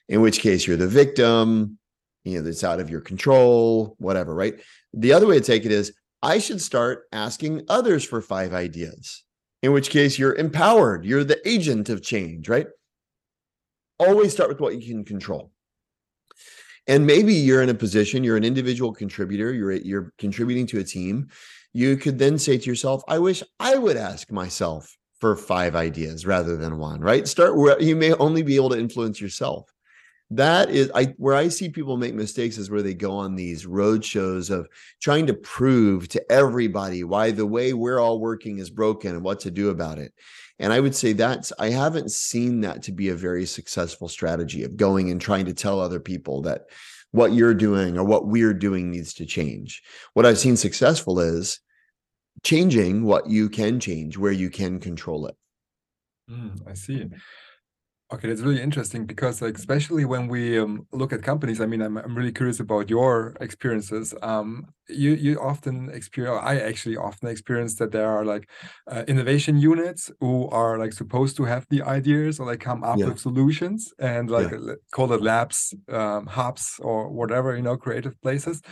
[0.09, 1.79] In which case, you're the victim,
[2.25, 4.55] you know, that's out of your control, whatever, right?
[4.93, 9.23] The other way to take it is, I should start asking others for five ideas
[9.61, 11.05] in which case you're empowered.
[11.05, 12.67] You're the agent of change, right?
[13.99, 15.51] Always start with what you can control.
[16.87, 20.83] and maybe you're in a position you're an individual contributor you're you're contributing to a
[20.83, 21.27] team
[21.73, 26.25] you could then say to yourself i wish i would ask myself for five ideas
[26.25, 29.71] rather than one right start where you may only be able to influence yourself
[30.31, 33.65] that is i where i see people make mistakes is where they go on these
[33.65, 34.67] road shows of
[35.01, 39.39] trying to prove to everybody why the way we're all working is broken and what
[39.39, 40.13] to do about it.
[40.59, 44.63] And i would say that's i haven't seen that to be a very successful strategy
[44.63, 46.65] of going and trying to tell other people that
[47.11, 49.81] what you're doing or what we're doing needs to change.
[50.13, 51.59] What i've seen successful is
[52.43, 55.35] changing what you can change where you can control it.
[56.29, 57.09] Mm, i see
[58.11, 61.79] Okay, that's really interesting because, like, especially when we um, look at companies, I mean,
[61.79, 64.15] I'm, I'm really curious about your experiences.
[64.23, 68.49] Um, you you often experience, I actually often experience that there are like
[68.87, 73.03] uh, innovation units who are like supposed to have the ideas or like come up
[73.03, 73.05] Yeah.
[73.05, 74.55] with solutions and like Yeah.
[74.91, 78.63] call it labs, um, hubs, or whatever, you know, creative places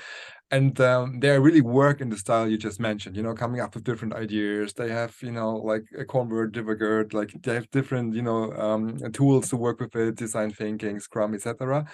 [0.50, 3.76] and um, they really work in the style you just mentioned you know coming up
[3.76, 4.74] with different ideas.
[4.74, 8.98] They have you know like a convert divigert like they have different you know um,
[9.12, 11.86] tools to work with it design thinking scrum etc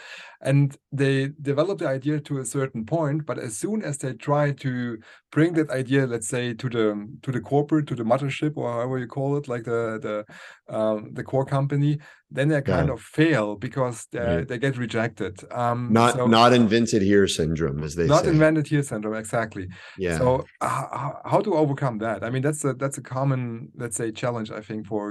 [0.42, 4.52] and they develop the idea to a certain point but as soon as they try
[4.52, 4.98] to
[5.32, 9.00] bring that idea let's say to the to the corporate to the mothership or however
[9.00, 11.98] you call it like the the um, the core company
[12.36, 12.94] then they kind Yeah.
[12.96, 14.48] of fail because they Right.
[14.50, 18.66] they get rejected um not so- not invented here syndrome as they not say invented
[18.74, 19.66] here syndrome exactly
[20.06, 20.26] yeah so
[20.62, 23.42] how, how to overcome that i mean that's a that's a common
[23.82, 25.04] let's say challenge i think for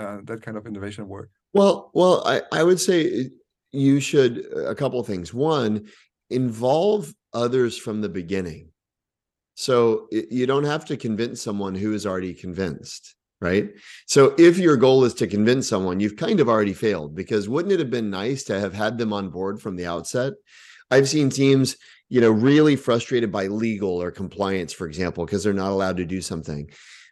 [0.00, 1.28] uh, that kind of innovation work
[1.60, 3.30] Well, well, I, I would say
[3.86, 4.32] you should
[4.74, 5.28] a couple of things.
[5.54, 5.72] One,
[6.40, 7.02] involve
[7.44, 8.62] others from the beginning.
[9.54, 9.74] So
[10.38, 13.02] you don't have to convince someone who is already convinced,
[13.40, 13.70] right?
[14.06, 17.72] So if your goal is to convince someone, you've kind of already failed because wouldn't
[17.72, 20.34] it have been nice to have had them on board from the outset?
[20.90, 21.76] I've seen teams,
[22.08, 26.04] you know, really frustrated by legal or compliance, for example, because they're not allowed to
[26.04, 26.70] do something.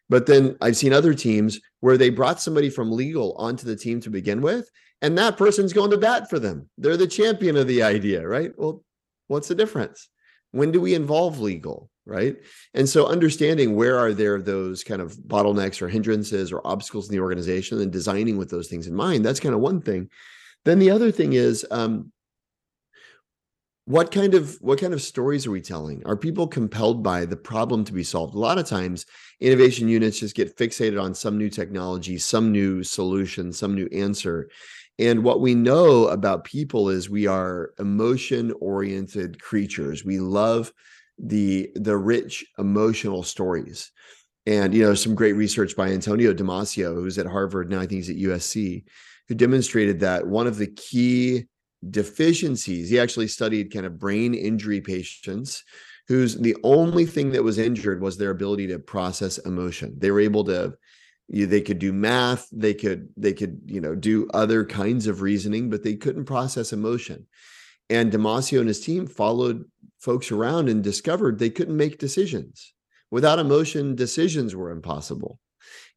[0.08, 4.00] But then I've seen other teams where they brought somebody from legal onto the team
[4.02, 4.68] to begin with,
[5.02, 6.68] and that person's going to bat for them.
[6.78, 8.52] They're the champion of the idea, right?
[8.56, 8.84] Well,
[9.26, 10.08] what's the difference?
[10.54, 12.36] When do we involve legal, right?
[12.74, 17.14] And so understanding where are there those kind of bottlenecks or hindrances or obstacles in
[17.16, 20.10] the organization and designing with those things in mind, that's kind of one thing.
[20.64, 22.12] Then the other thing is um,
[23.86, 27.36] what kind of what kind of stories are we telling are people compelled by the
[27.36, 29.04] problem to be solved a lot of times
[29.40, 34.48] innovation units just get fixated on some new technology some new solution some new answer
[34.98, 40.72] and what we know about people is we are emotion oriented creatures we love
[41.18, 43.90] the the rich emotional stories
[44.46, 47.92] and you know some great research by antonio damasio who's at harvard now i think
[48.04, 48.84] he's at usc
[49.28, 51.44] who demonstrated that one of the key
[51.90, 52.88] deficiencies.
[52.90, 55.64] He actually studied kind of brain injury patients
[56.06, 59.94] whose the only thing that was injured was their ability to process emotion.
[59.98, 60.74] They were able to
[61.28, 65.22] you, they could do math, they could they could, you know, do other kinds of
[65.22, 67.26] reasoning, but they couldn't process emotion.
[67.90, 69.64] And Damasio and his team followed
[69.98, 72.72] folks around and discovered they couldn't make decisions.
[73.10, 75.38] Without emotion, decisions were impossible.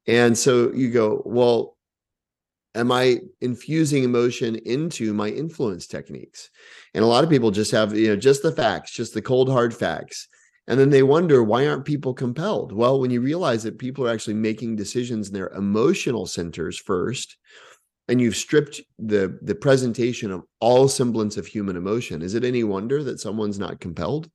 [0.05, 1.77] And so you go, well,
[2.77, 6.49] am i infusing emotion into my influence techniques
[6.93, 9.49] and a lot of people just have you know just the facts just the cold
[9.49, 10.27] hard facts
[10.67, 12.71] and then they wonder why aren't people compelled?
[12.71, 17.38] Well when you realize that people are actually making decisions in their emotional centers first
[18.08, 22.63] and you've stripped the the presentation of all semblance of human emotion is it any
[22.63, 24.30] wonder that someone's not compelled?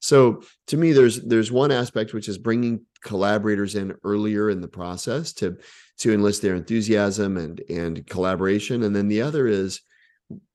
[0.00, 4.68] So to me there's there's one aspect which is bringing collaborators in earlier in the
[4.68, 5.56] process to
[5.98, 8.82] to enlist their enthusiasm and and collaboration.
[8.82, 9.80] And then the other is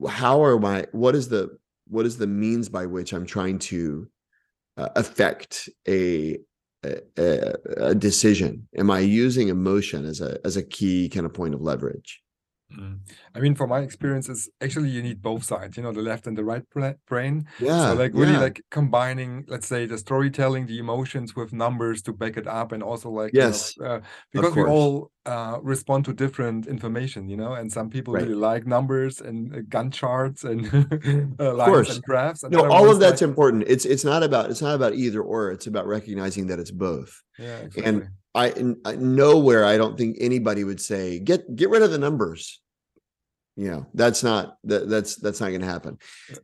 [0.07, 1.57] how are my what is the
[1.87, 4.07] what is the means by which i'm trying to
[4.77, 6.37] uh, affect a,
[6.83, 8.67] a a decision?
[8.77, 12.21] Am i using emotion as a as a key kind of point of leverage
[12.73, 12.99] Mm.
[13.35, 16.25] I mean, from my experience, is actually you need both sides, you know, the left
[16.27, 16.63] and the right
[17.07, 17.45] brain.
[17.59, 18.39] yeah so, like, really, yeah.
[18.39, 22.81] like combining, let's say, the storytelling, the emotions with numbers to back it up, and
[22.81, 23.99] also, like, you know, Yes, uh,
[24.33, 28.23] because we all uh, respond to different information, you know, and some people Right.
[28.23, 30.65] really like numbers and uh, Gantt charts and
[31.39, 31.95] uh, lines course.
[31.95, 32.43] and graphs.
[32.43, 35.21] And no all of that's like- important it's it's not about it's not about either
[35.21, 37.83] or it's about recognizing that it's both yeah, exactly.
[37.85, 41.97] and I, I nowhere I don't think anybody would say get get rid of the
[41.97, 42.61] numbers.
[43.55, 45.97] You know, that's not that that's that's not going to happen.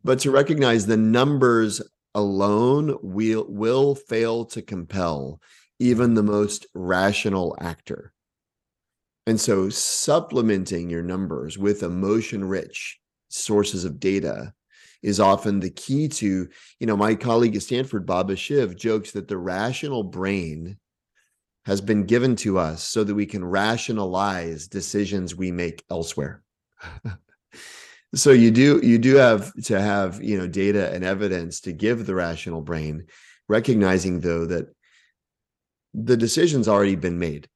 [0.03, 1.81] But to recognize the numbers
[2.15, 5.41] alone will will fail to compel
[5.79, 8.13] even the most rational actor.
[9.27, 14.53] And so supplementing your numbers with emotion rich sources of data
[15.03, 16.47] is often the key to,
[16.79, 20.77] you know, my colleague at Stanford, Baba Shiv, jokes that the rational brain
[21.65, 26.41] has been given to us so that we can rationalize decisions we make elsewhere.
[28.15, 32.05] so you do you do have to have you know data and evidence to give
[32.05, 33.05] the rational brain
[33.47, 34.67] recognizing though that
[35.93, 37.47] the decision's already been made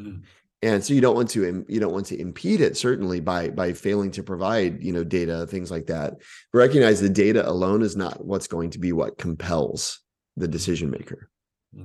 [0.00, 0.22] mm.
[0.62, 3.72] and so you don't want to you don't want to impede it certainly by by
[3.72, 6.14] failing to provide you know data things like that
[6.52, 10.00] recognize the data alone is not what's going to be what compels
[10.36, 11.29] the decision maker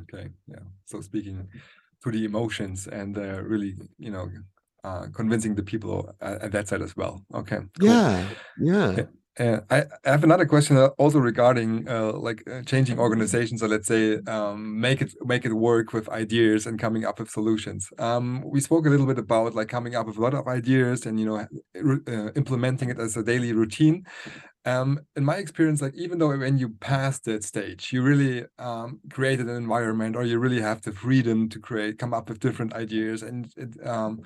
[0.02, 1.48] okay yeah so speaking
[2.04, 4.30] to the emotions and uh, really you know
[4.86, 7.24] uh, convincing the people at, at, that side as well.
[7.34, 7.58] Okay.
[7.80, 7.90] Cool.
[7.90, 8.28] Yeah.
[8.60, 9.02] Yeah.
[9.38, 13.62] Uh, I have another question uh, also regarding uh, like uh, changing organizations.
[13.62, 17.30] or let's say um, make it make it work with ideas and coming up with
[17.30, 17.92] solutions.
[17.98, 21.06] Um, we spoke a little bit about like coming up with a lot of ideas
[21.06, 24.06] and you know uh, implementing it as a daily routine.
[24.66, 29.00] Um, in my experience, like even though when you pass that stage, you really um,
[29.12, 32.74] created an environment, or you really have the freedom to create, come up with different
[32.74, 34.22] ideas, and it, um,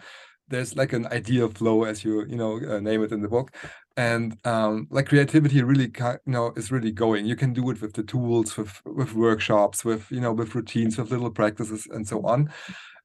[0.47, 3.51] there's like an Ideaflow as you you know uh, name it in the book.
[3.97, 7.25] And um, like creativity really you know is really going.
[7.25, 10.97] You can do it with the tools with with workshops with you know with routines
[10.97, 12.49] with little practices and so on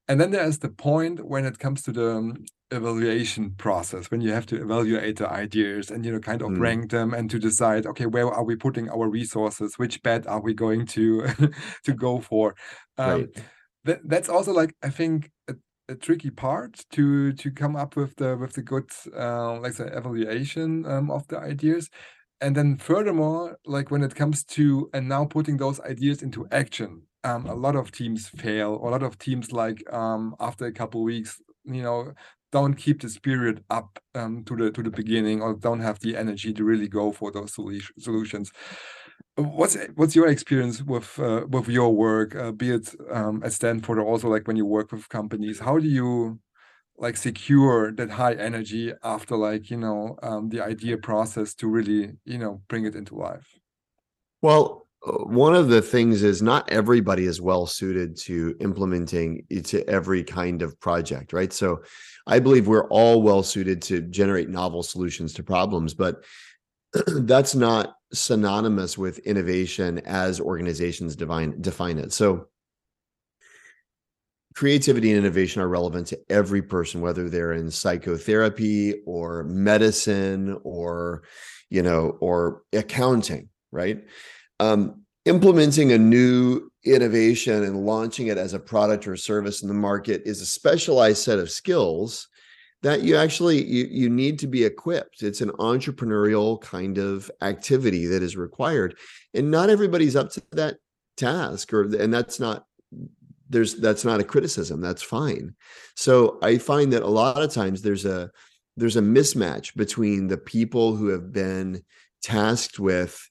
[0.08, 4.32] and then there's the point when it comes to the um, evaluation process when you
[4.32, 6.60] have to evaluate the ideas and you know kind of mm.
[6.60, 10.40] rank them and to decide okay where are we putting our resources which bet are
[10.40, 11.26] we going to
[11.84, 12.54] to go for
[12.98, 13.42] um, right.
[13.84, 15.54] that, that's also like i think a
[15.88, 19.86] a tricky part to to come up with the with the good uh, like the
[19.96, 21.90] evaluation um, of the ideas
[22.40, 27.02] and then furthermore like when it comes to and now putting those ideas into action
[27.24, 30.72] um, a lot of teams fail or a lot of teams like um, after a
[30.72, 32.12] couple weeks you know
[32.52, 36.16] don't keep the spirit up um, to the to the beginning or don't have the
[36.16, 38.52] energy to really go for those solutions.
[39.36, 43.98] What's what's your experience with uh, with your work uh, be it um, at stanford
[43.98, 45.58] or also like when you work with companies?
[45.58, 46.38] How do you
[46.96, 52.12] like secure that high energy after like you know um, the idea process to really
[52.24, 53.58] you know bring it into life?
[54.42, 60.24] Well one of the things is not everybody is well suited to implementing to every
[60.24, 61.82] kind of project right so
[62.26, 66.24] i believe we're all well suited to generate novel solutions to problems but
[67.06, 72.12] that's not synonymous with innovation as organizations define define it.
[72.12, 72.48] So
[74.54, 81.24] creativity and innovation are relevant to every person whether they're in psychotherapy or medicine or
[81.70, 84.04] you know or accounting right
[84.60, 89.74] um, implementing a new innovation and launching it as a product or service in the
[89.74, 92.28] market is a specialized set of skills
[92.82, 95.22] that you actually you, you need to be equipped.
[95.22, 98.98] It's an entrepreneurial kind of activity that is required
[99.32, 100.76] and not everybody's up to that
[101.16, 102.66] task or and that's not
[103.48, 105.54] there's that's not a criticism that's fine.
[105.96, 108.30] So i find that a lot of times there's a
[108.76, 111.82] there's a mismatch between the people who have been
[112.22, 113.30] tasked with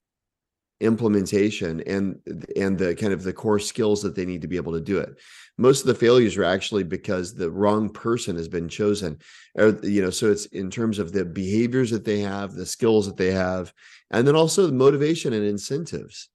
[0.83, 2.19] implementation and
[2.55, 4.99] and the kind of the core skills that they need to be able to do
[4.99, 5.19] it.
[5.57, 9.19] Most of the failures are actually because the wrong person has been chosen.
[9.55, 13.05] Or you know so it's in terms of the behaviors that they have the skills
[13.07, 13.73] that they have
[14.11, 16.29] and then also the motivation and incentives.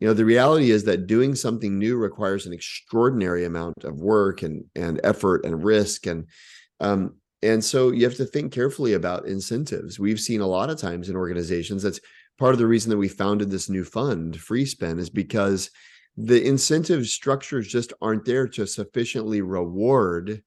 [0.00, 4.42] You know the reality is that doing something new requires an extraordinary amount of work
[4.42, 6.26] and and effort and risk and
[6.80, 10.00] um and so you have to think carefully about incentives.
[10.00, 12.00] We've seen a lot of times in organizations that's
[12.38, 15.70] part of the reason that we founded this new fund, FreeSpin, is because
[16.16, 20.42] the incentive structures just aren't there to sufficiently reward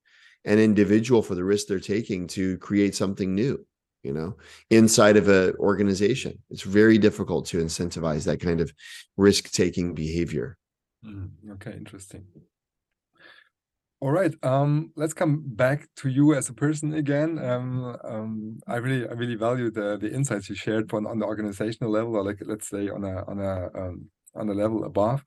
[0.45, 3.65] an individual for the risk they're taking to create something new
[4.03, 4.37] you know
[4.69, 6.37] inside of an organization.
[6.49, 8.71] It's very difficult to incentivize that kind of
[9.17, 10.57] risk taking behavior.
[11.05, 12.25] Mm, okay interesting
[13.99, 14.33] all right.
[14.43, 17.39] Um, let's come back to you as a person again.
[17.43, 21.25] Um, um, I really, I really value the the insights you shared on, on the
[21.25, 25.23] organizational level, or like let's say on a on a um, on a level above.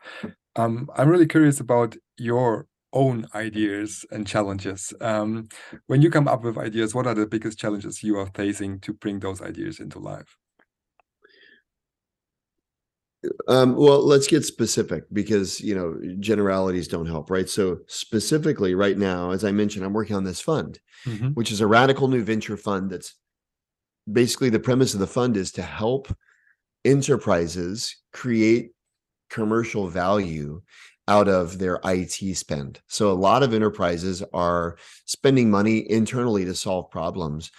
[0.56, 4.92] Um, I'm really curious about your own ideas and challenges.
[5.00, 5.48] Um,
[5.86, 8.92] when you come up with ideas, what are the biggest challenges you are facing to
[8.92, 10.36] bring those ideas into life?
[13.48, 17.48] Um, well, let's get specific because you know generalities don't help, right?
[17.48, 21.28] So specifically, right now, as I mentioned, I'm working on this fund, mm-hmm.
[21.28, 22.90] which is a radical new venture fund.
[22.90, 23.14] That's
[24.10, 26.14] basically the premise of the fund is to help
[26.84, 28.70] enterprises create
[29.28, 30.62] commercial value
[31.06, 32.80] out of their IT spend.
[32.86, 37.50] So a lot of enterprises are spending money internally to solve problems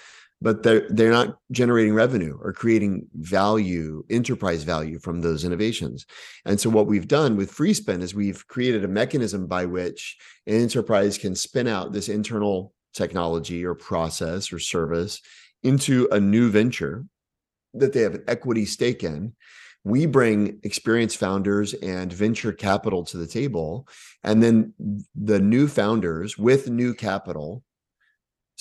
[0.42, 6.06] but they're they're not generating revenue or creating value enterprise value from those innovations.
[6.46, 10.18] And so what we've done with FreeSpin is we've created a mechanism by which
[10.48, 15.22] an enterprise can spin out this internal technology or process or service
[15.64, 17.06] into a new venture
[17.74, 19.34] that they have an equity stake in.
[19.84, 23.88] We bring experienced founders and venture capital to the table
[24.24, 24.74] and then
[25.16, 27.64] the new founders with new capital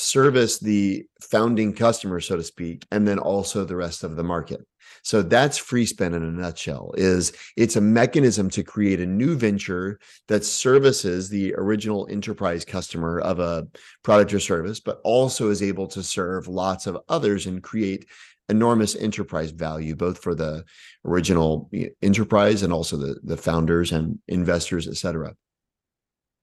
[0.00, 4.60] service the founding customer so to speak and then also the rest of the market.
[5.02, 9.98] So that's FreeSpin in a nutshell is it's a mechanism to create a new venture
[10.28, 13.66] that services the original enterprise customer of a
[14.02, 18.06] product or service but also is able to serve lots of others and create
[18.48, 20.64] enormous enterprise value both for the
[21.04, 21.70] original
[22.02, 25.34] enterprise and also the the founders and investors et cetera.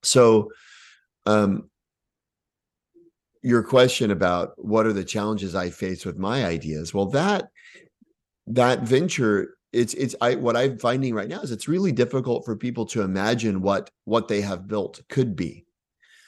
[0.04, 0.52] So
[1.26, 1.70] um
[3.48, 7.50] your question about what are the challenges i face with my ideas well that
[8.46, 12.56] that venture it's it's i what i'm finding right now is it's really difficult for
[12.56, 15.66] people to imagine what what they have built could be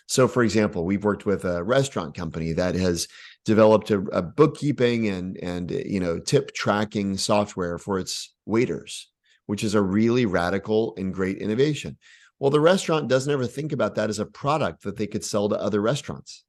[0.07, 3.07] so for example we've worked with a restaurant company that has
[3.45, 9.09] developed a, a bookkeeping and and you know tip tracking software for its waiters,
[9.45, 11.97] which is a really radical and great innovation.
[12.39, 15.49] Well, the restaurant doesn't ever think about that as a product that they could sell
[15.49, 16.45] to other restaurants.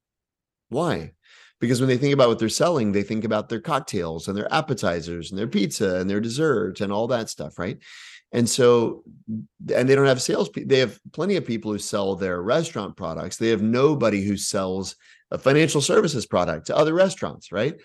[0.71, 1.12] Why?
[1.61, 4.53] Because when they think about what they're selling, they think about their cocktails and their
[4.53, 7.79] appetizers and their pizza and their dessert and all that stuff, right?
[8.33, 9.03] And so,
[9.75, 10.49] and they don't have sales.
[10.55, 13.37] They have plenty of people who sell their restaurant products.
[13.37, 14.97] They have nobody who sells
[15.31, 17.79] a financial services product to other restaurants, right?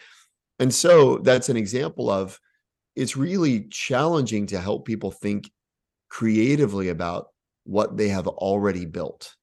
[0.60, 2.40] And so that's an example of
[2.96, 5.52] it's really challenging to help people think
[6.10, 7.28] creatively about
[7.66, 9.36] what they have already built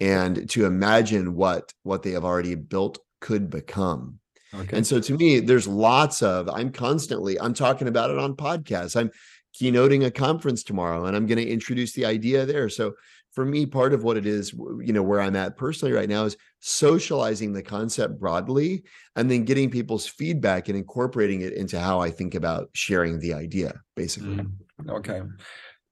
[0.00, 4.18] and to imagine what what they have already built could become
[4.54, 4.76] okay.
[4.76, 8.98] and so to me there's lots of i'm constantly i'm talking about it on podcasts
[8.98, 9.10] i'm
[9.58, 12.92] keynoting a conference tomorrow and i'm going to introduce the idea there so
[13.36, 16.24] for me, part of what it is, you know, where I'm at personally right now
[16.24, 18.82] is socializing the concept broadly
[19.14, 23.34] and then getting people's feedback and incorporating it into how I think about sharing the
[23.34, 24.38] idea, basically.
[24.38, 24.52] Mm,
[24.88, 25.20] okay.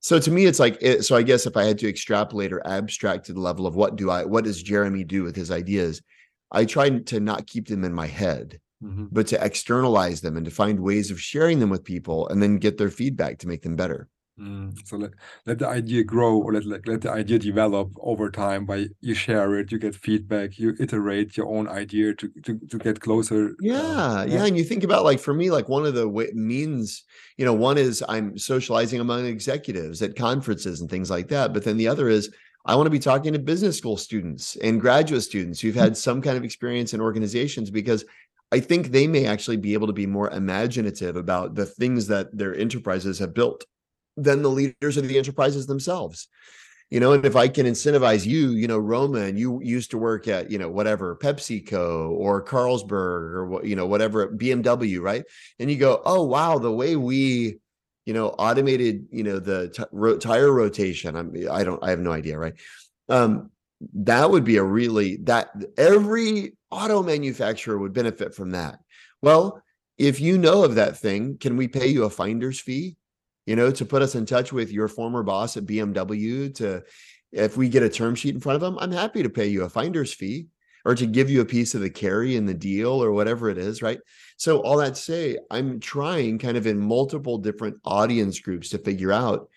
[0.05, 2.67] So to me, it's like, it, so I guess if I had to extrapolate or
[2.67, 6.03] abstract to the level of what do I, what does Jeremy do with his ideas?
[6.53, 9.07] I try to not keep them in my head, mm-hmm.
[9.11, 12.59] but to externalize them and to find ways of sharing them with people and then
[12.59, 14.07] get their feedback to make them better.
[14.39, 15.12] Mm, so let,
[15.47, 19.14] let the idea grow or let, let, let the idea develop over time by you
[19.14, 23.55] share it, you get feedback, you iterate your own idea to to, to get closer.
[23.61, 24.45] Yeah, uh, yeah.
[24.45, 27.05] And you think about like for me, like one of the w- means,
[27.37, 31.53] you know, one is I'm socializing among executives at conferences and things like that.
[31.53, 32.35] But then the other is
[32.66, 36.20] I want to be talking to business school students and graduate students who've had some
[36.20, 38.05] kind of experience in organizations because
[38.51, 42.37] I think they may actually be able to be more imaginative about the things that
[42.37, 43.64] their enterprises have built
[44.17, 46.29] than the leaders of the enterprises themselves.
[46.91, 50.29] You know and if i can incentivize you you know roman you used to work
[50.29, 55.25] at you know whatever pepsico or carlsberg or you know whatever bmw right?
[55.59, 57.59] And you go oh wow the way we
[58.05, 62.01] you know automated you know the t- ro- tire rotation i'm i don't i have
[62.01, 62.55] no idea right?
[63.09, 63.51] Um
[63.95, 68.79] that would be a really that every auto manufacturer would benefit from that.
[69.23, 69.62] Well
[69.97, 72.97] if you know of that thing can we pay you a finder's fee
[73.47, 76.83] you know, to put us in touch with your former boss at BMW to
[77.33, 79.65] if we get a term sheet in front of them, I'm happy to pay you
[79.65, 80.47] a finder's fee
[80.85, 83.59] or to give you a piece of the carry in the deal or whatever it
[83.59, 83.99] is, right?
[84.37, 89.11] So all that say, I'm trying kind of in multiple different audience groups to figure
[89.11, 89.49] out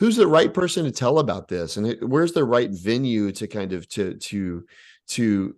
[0.00, 3.72] who's the right person to tell about this and where's the right venue to kind
[3.72, 4.64] of to to
[5.08, 5.54] to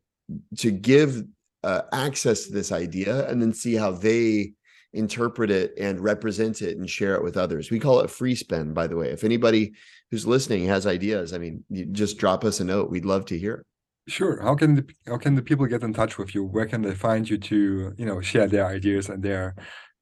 [0.59, 1.22] to give
[1.62, 4.53] uh, access to this idea and then see how they
[4.93, 7.70] interpret it and represent it and share it with others.
[7.70, 9.09] We call it FreeSpin, by the way.
[9.09, 9.72] If anybody
[10.11, 12.90] who's listening has ideas, I mean, just drop us a note.
[12.90, 13.64] We'd love to hear.
[14.09, 14.43] Sure.
[14.43, 16.45] How can the how can the people get in touch with you?
[16.45, 19.55] Where can they find you to you know share their ideas and their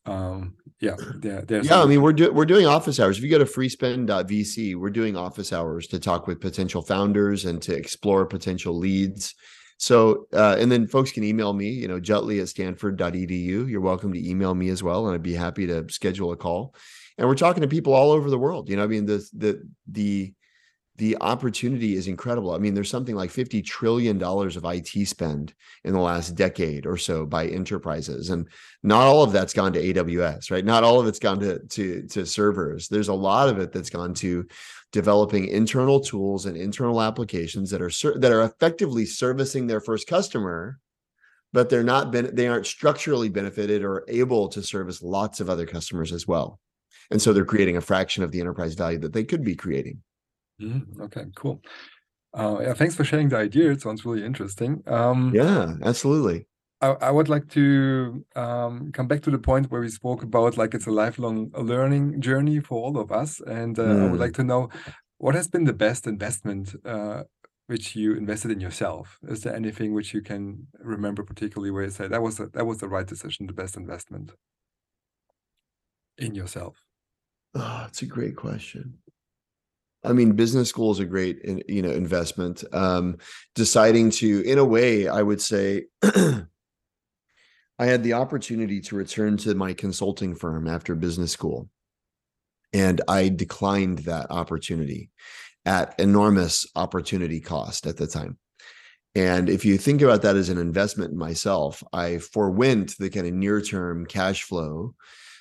[0.07, 3.28] um yeah their, their yeah i mean we're doing we're doing office hours if you
[3.28, 8.24] go to freespin.vc we're doing office hours to talk with potential founders and to explore
[8.24, 9.34] potential leads
[9.81, 13.66] so, uh, and then folks can email me, you know, jutley at stanford.edu.
[13.66, 15.07] You're welcome to email me as well.
[15.07, 16.74] And I'd be happy to schedule a call.
[17.16, 18.68] And we're talking to people all over the world.
[18.68, 20.35] You know, I mean, the, the, the,
[21.01, 22.53] the opportunity is incredible.
[22.53, 26.98] I mean, there's something like $50 trillion of IT spend in the last decade or
[26.98, 28.28] so by enterprises.
[28.28, 28.46] And
[28.82, 30.62] not all of that's gone to AWS, right?
[30.62, 32.88] Not all of it's gone to, to, to servers.
[32.88, 34.46] There's a lot of it that's gone to
[34.92, 40.80] developing internal tools and internal applications that are that are effectively servicing their first customer
[41.53, 45.64] but they're not been they aren't structurally benefited or able to service lots of other
[45.64, 46.59] customers as well
[47.12, 50.03] and so they're creating a fraction of the enterprise value that they could be creating
[50.61, 51.61] mm, okay cool
[52.34, 56.46] uh, yeah thanks for sharing the idea it sounds really interesting um, yeah absolutely
[56.82, 60.56] I, I, would like to um, come back to the point where we spoke about
[60.56, 64.00] like it's a lifelong learning journey for all of us and uh, mm.
[64.00, 64.24] i would mm.
[64.24, 64.70] like to know
[65.18, 67.24] what has been the best investment uh,
[67.70, 69.20] which you invested in yourself?
[69.28, 72.66] Is there anything which you can remember particularly where you say that was a, that
[72.66, 74.32] was the right decision, the best investment
[76.18, 76.78] in yourself?
[77.54, 78.98] Oh, it's a great question.
[80.03, 82.64] I mean, business school is a great, you know, investment.
[82.72, 83.18] Um,
[83.55, 89.55] deciding to, in a way, I would say, I had the opportunity to return to
[89.55, 91.68] my consulting firm after business school,
[92.72, 95.11] and I declined that opportunity
[95.66, 98.38] at enormous opportunity cost at the time.
[99.14, 103.26] And if you think about that as an investment in myself, I forwent the kind
[103.26, 104.94] of near term cash flow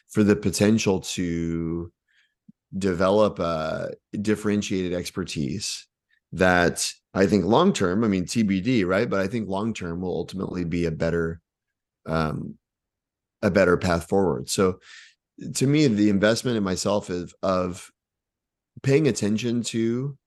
[0.09, 1.91] for the potential to
[2.77, 5.87] develop a differentiated expertise
[6.33, 9.09] that I think long term, I mean TBD, right?
[9.09, 11.41] But I think long term will ultimately be a better
[12.05, 12.57] um
[13.41, 14.49] a better path forward.
[14.49, 14.79] So
[15.55, 17.89] to me, the investment in myself is of
[18.83, 20.17] paying attention to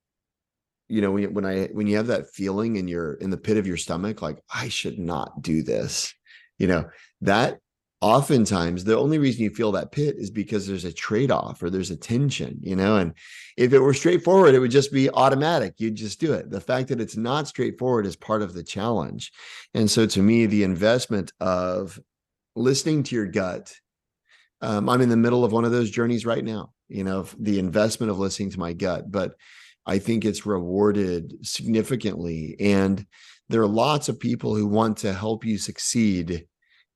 [0.88, 3.56] you know when, when i when you have that feeling in your in the pit
[3.56, 6.12] of your stomach like i should not do this
[6.58, 6.84] you know
[7.22, 7.58] that
[8.02, 11.92] oftentimes the only reason you feel that pit is because there's a trade-off or there's
[11.92, 13.14] a tension you know and
[13.56, 15.74] if it were straightforward it would just be automatic.
[15.78, 16.50] You'd just do it.
[16.50, 19.32] The fact that it's not straightforward is part of the challenge.
[19.72, 21.98] And so to me the investment of
[22.56, 23.72] listening to your gut
[24.60, 27.58] um, i'm in the middle of one of those journeys right now you know the
[27.58, 29.34] investment of listening to my gut but
[29.86, 32.56] i think it's rewarded significantly.
[32.60, 33.06] And
[33.48, 36.46] there are lots of people who want to help you succeed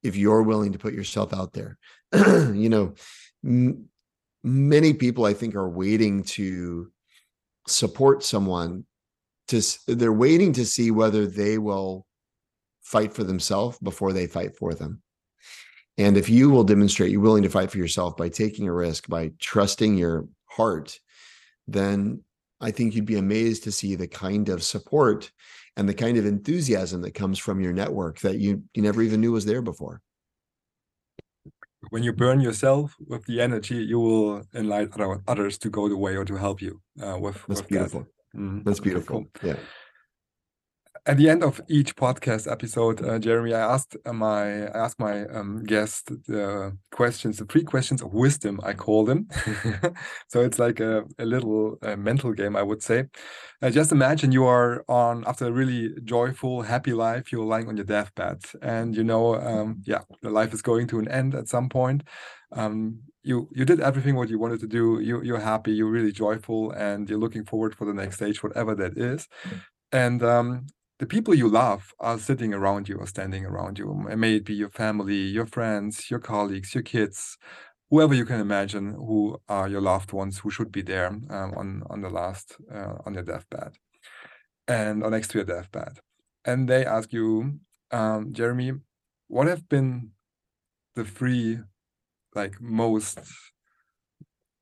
[0.07, 1.79] if you're willing to put yourself out there.
[2.55, 2.95] You know
[3.45, 3.89] m-
[4.43, 6.91] many people i think are waiting to
[7.67, 8.85] support someone
[9.49, 12.07] to they're waiting to see whether they will
[12.83, 15.03] fight for themselves before they fight for them.
[15.99, 19.09] And if you will demonstrate you're willing to fight for yourself by taking a risk,
[19.09, 21.01] by trusting your heart,
[21.67, 22.23] then
[22.61, 25.31] I think you'd be amazed to see the kind of support
[25.77, 29.21] and the kind of enthusiasm that comes from your network that you you never even
[29.21, 30.01] knew was there before.
[31.91, 36.17] When you burn yourself with the energy, you will enlighten others to go the way
[36.17, 37.37] or to help you uh, with.
[37.47, 38.01] That's with beautiful.
[38.01, 38.41] That.
[38.41, 38.65] Mm -hmm.
[38.65, 39.17] That's beautiful.
[39.17, 39.51] Cool.
[39.51, 39.59] Yeah
[41.07, 45.25] at the end of each podcast episode, uh, Jeremy, I asked my I asked my
[45.27, 49.29] um, guest the questions, the three questions of wisdom, I call them.
[50.29, 53.05] so it's like a, a little uh, mental game, I would say.
[53.63, 57.31] Uh, just imagine you are on after a really joyful, happy life.
[57.31, 60.99] You're lying on your deathbed, and you know, um, yeah, the life is going to
[60.99, 62.03] an end at some point.
[62.53, 64.99] Um, you you did everything what you wanted to do.
[65.01, 65.73] You you're happy.
[65.73, 69.29] You're really joyful, and you're looking forward for the next stage, whatever that is.
[69.93, 70.67] And um,
[70.99, 73.93] the people you love are sitting around you or standing around you.
[74.17, 77.37] May it be your family, your friends, your colleagues, your kids,
[77.91, 81.83] whoever you can imagine who are your loved ones who should be there um, on
[81.91, 83.73] on the last uh, on your deathbed
[84.69, 85.99] and or next to your deathbed.
[86.45, 88.73] And they ask you, um, Jeremy,
[89.29, 90.11] what have been
[90.95, 91.61] the three
[92.35, 93.19] like most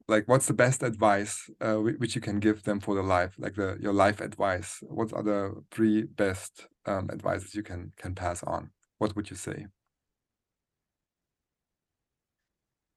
[0.08, 3.54] like what's the best advice uh, which you can give them for the life like
[3.54, 4.78] the your life advice?
[4.82, 8.70] What are the three best um, advices you can can pass on?
[8.98, 9.66] What would you say?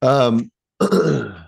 [0.01, 0.51] Um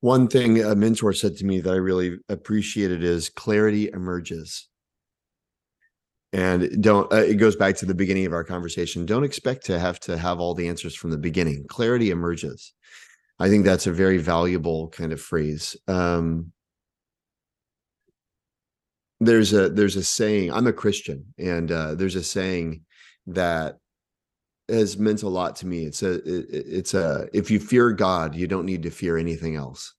[0.00, 4.68] one thing a mentor said to me that i really appreciated is clarity emerges
[6.32, 9.06] and don't uh, it goes back to the beginning of our conversation.
[9.06, 11.66] Don't expect to have to have all the answers from the beginning.
[11.68, 12.72] Clarity emerges.
[13.38, 15.76] I think that's a very valuable kind of phrase.
[15.86, 16.52] Um
[19.20, 22.82] there's a there's a saying i'm a christian and uh there's a saying
[23.26, 23.78] that
[24.68, 25.84] has meant a lot to me.
[25.84, 29.56] It's a it, it's a if you fear god you don't need to fear anything
[29.56, 29.94] else.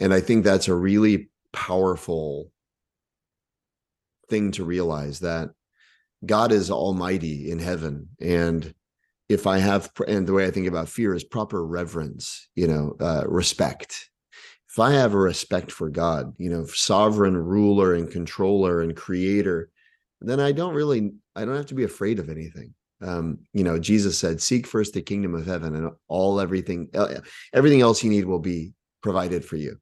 [0.00, 2.50] And i think that's a really powerful
[4.28, 5.50] thing to realize that
[6.24, 8.08] God is almighty in heaven.
[8.20, 8.74] And
[9.28, 12.96] if I have, and the way I think about fear is proper reverence, you know,
[13.00, 14.10] uh, respect.
[14.68, 19.70] If I have a respect for God, you know, sovereign ruler and controller and creator,
[20.20, 22.74] then I don't really, I don't have to be afraid of anything.
[23.00, 27.20] Um, you know, Jesus said, seek first the kingdom of heaven and all everything, uh,
[27.52, 28.72] everything else you need will be
[29.02, 29.78] provided for you.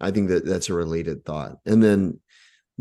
[0.00, 1.56] I think that that's a related thought.
[1.66, 2.20] And then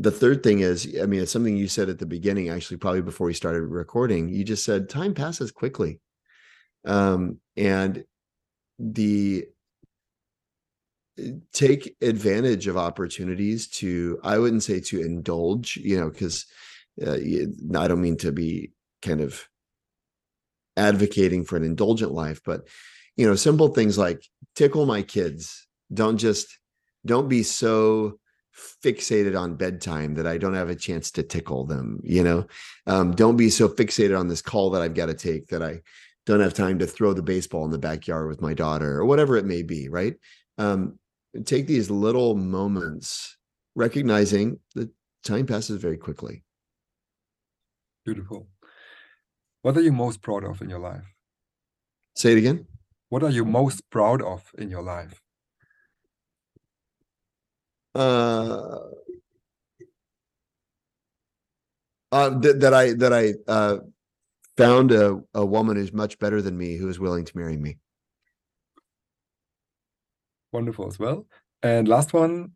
[0.02, 3.02] the third thing is, I mean, it's something you said at the beginning, actually, probably
[3.02, 4.30] before we started recording.
[4.30, 6.00] You just said time passes quickly.
[6.86, 8.06] Um, and
[8.78, 9.46] the
[11.52, 16.46] take advantage of opportunities to i wouldn't say to indulge you know because
[17.06, 18.72] uh, i don't mean to be
[19.02, 19.46] kind of
[20.78, 22.70] advocating for an indulgent life but
[23.18, 24.24] you know simple things like
[24.56, 26.58] tickle my kids don't just
[27.06, 28.18] don't be so
[28.84, 32.46] fixated on bedtime that i don't have a chance to tickle them you know?
[32.88, 35.82] Um, don't be so fixated on this call that i've got to take that i
[36.30, 39.36] don't have time to throw the baseball in the backyard with my daughter or whatever
[39.36, 40.14] it may be right?
[40.60, 41.00] Um,
[41.46, 43.38] take these little moments
[43.76, 44.90] recognizing that
[45.24, 46.44] time passes very quickly.
[48.06, 48.48] Beautiful.
[49.64, 51.04] What are you most proud of in your life?
[52.16, 52.68] Say it again?
[53.10, 55.22] What are you most proud of in your life
[57.96, 58.80] uh,
[62.12, 63.78] uh th- that i that i uh
[64.58, 67.78] found a, a woman who's much better than me who is willing to marry me
[70.52, 71.26] wonderful as well.
[71.64, 72.52] And last one,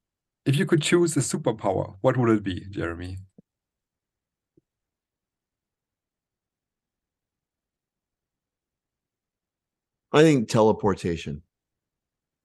[0.46, 3.18] if you could choose a superpower, what would it be, Jeremy?
[10.12, 11.42] I think teleportation.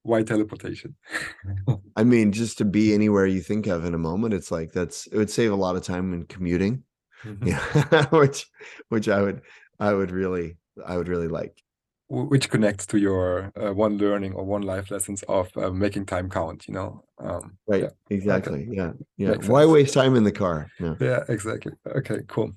[0.09, 0.97] Why teleportation?
[1.97, 5.07] I mean, just to be anywhere you think of in a moment, it's like that's
[5.09, 6.83] it would save a lot of time in commuting.
[7.25, 7.49] Mm-hmm.
[7.49, 8.47] Yeah, which
[8.89, 9.43] which I would
[9.79, 10.57] I would really
[10.87, 11.63] I would really like
[12.09, 16.31] which connects to your uh, one learning or one life lessons of uh, making time
[16.31, 17.89] count you know um, right yeah.
[18.09, 18.71] exactly okay.
[18.73, 19.73] yeah yeah Makes why sense.
[19.73, 20.95] waste time in the car yeah.
[21.01, 22.53] yeah exactly okay cool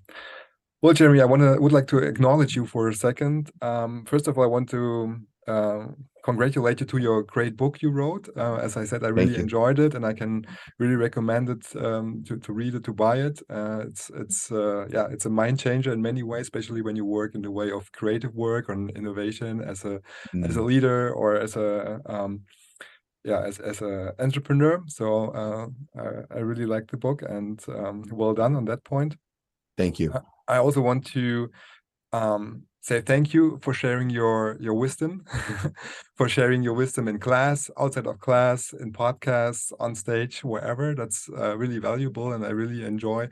[0.81, 4.29] well jeremy i want to would like to acknowledge you for a second um, first
[4.29, 5.17] of all i want to
[5.49, 5.83] uh,
[6.23, 8.29] congratulate you to your great book you wrote.
[8.35, 10.45] Uh, as I said, I really enjoyed it, and I can
[10.79, 13.41] really recommend it um, to to read it, to buy it.
[13.49, 17.05] Uh, it's it's uh, yeah, it's a mind changer in many ways, especially when you
[17.05, 19.99] work in the way of creative work or innovation as a
[20.33, 20.47] mm.
[20.47, 20.65] as a mm.
[20.65, 22.41] leader or as a um,
[23.23, 24.81] yeah as as a entrepreneur.
[24.87, 25.67] So uh,
[26.01, 29.15] I, I, really like the book, and um, well done on that point.
[29.77, 30.13] Thank you.
[30.47, 31.49] I also want to
[32.13, 35.23] um, say thank you for sharing your your wisdom
[36.15, 40.95] for sharing your wisdom in class outside of class in podcasts on stage wherever.
[40.95, 43.29] That's uh, really valuable and i really enjoy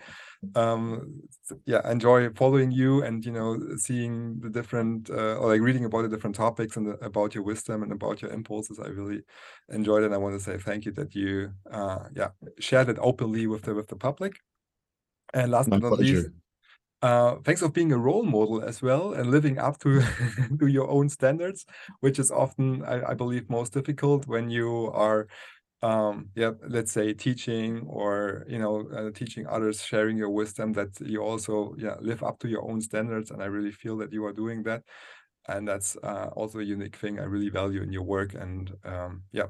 [0.56, 1.22] um
[1.66, 6.04] yeah enjoy following you and you know seeing the different uh, or like reading about
[6.04, 8.80] the different topics and the, about your wisdom and about your impulses.
[8.80, 9.22] I really
[9.70, 12.30] enjoyed it and i want to say thank you that you uh yeah
[12.60, 14.40] shared it openly with the with the public.
[15.34, 16.14] And last My but not pleasure.
[16.16, 16.30] least
[17.02, 20.02] uh, thanks for being a role model as well and living up to
[20.60, 21.66] to your own standards,
[22.02, 25.28] which is often, I, I believe, most difficult when you are,
[25.84, 30.74] um, yeah, let's say teaching or you know uh, teaching others, sharing your wisdom.
[30.74, 34.14] That you also yeah live up to your own standards, and I really feel that
[34.14, 34.84] you are doing that,
[35.50, 38.36] and that's uh, also a unique thing I really value in your work.
[38.36, 39.48] And um, yeah,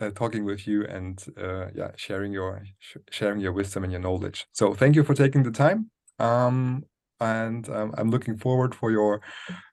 [0.00, 4.02] uh, talking with you and uh, yeah sharing your sh sharing your wisdom and your
[4.02, 6.84] knowledge so thank you for taking the time um,
[7.22, 9.20] and um, I'm looking forward for your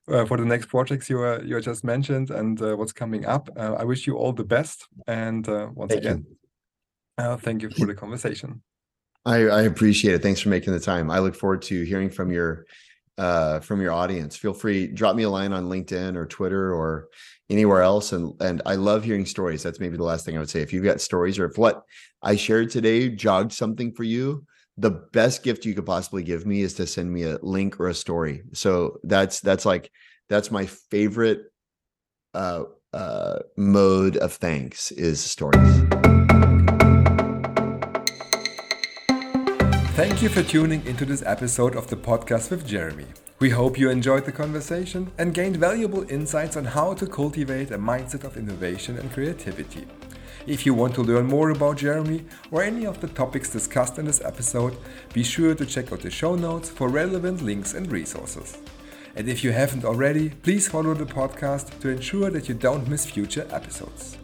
[0.07, 3.49] uh, for the next projects you uh, you just mentioned and uh, what's coming up.
[3.57, 4.87] Uh, I wish you all the best.
[5.07, 7.23] And uh, once thank again, you.
[7.23, 8.61] Uh, thank you for the conversation.
[9.25, 10.21] I, I, appreciate it.
[10.21, 11.11] Thanks for making the time.
[11.11, 12.65] I look forward to hearing from your
[13.17, 14.37] from your audience.
[14.37, 17.09] Feel free drop me a line on LinkedIn or Twitter or
[17.49, 18.13] anywhere else.
[18.13, 19.63] And and I love hearing stories.
[19.63, 20.61] That's maybe the last thing I would say.
[20.61, 21.83] If you've got stories or if what
[22.21, 24.45] I shared today jogged something for you
[24.79, 27.89] the best gift you could possibly give me is to send me a link or
[27.89, 28.43] a story.
[28.53, 29.91] So that's that's like
[30.29, 31.41] that's my favorite
[32.33, 32.63] uh
[32.93, 35.83] uh mode of thanks is stories.
[39.95, 43.07] Thank you for tuning into this episode of the podcast with Jeremy.
[43.39, 47.77] We hope you enjoyed the conversation and gained valuable insights on how to cultivate a
[47.77, 49.87] mindset of innovation and creativity.
[50.49, 54.05] If you want to learn more about Jeremy or any of the topics discussed in
[54.05, 54.75] this episode,
[55.13, 58.57] be sure to check out the show notes for relevant links and resources.
[59.15, 63.05] And if you haven't already, please follow the podcast to ensure that you don't miss
[63.05, 64.17] future episodes.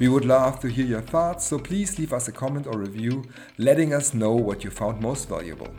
[0.00, 3.26] We would love to hear your thoughts, so please leave us a comment or review,
[3.56, 5.72] letting us know what you found most valuable.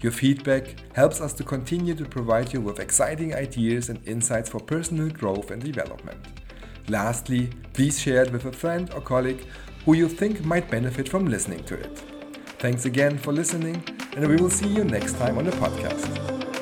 [0.00, 4.58] Your feedback helps us to continue to provide you with exciting ideas and insights for
[4.58, 6.37] personal growth and development.
[6.88, 9.44] Lastly, please share it with a friend or colleague
[9.84, 11.98] who you think might benefit from listening to it.
[12.58, 13.82] Thanks again for listening,
[14.16, 16.57] and we will see you next time on the podcast.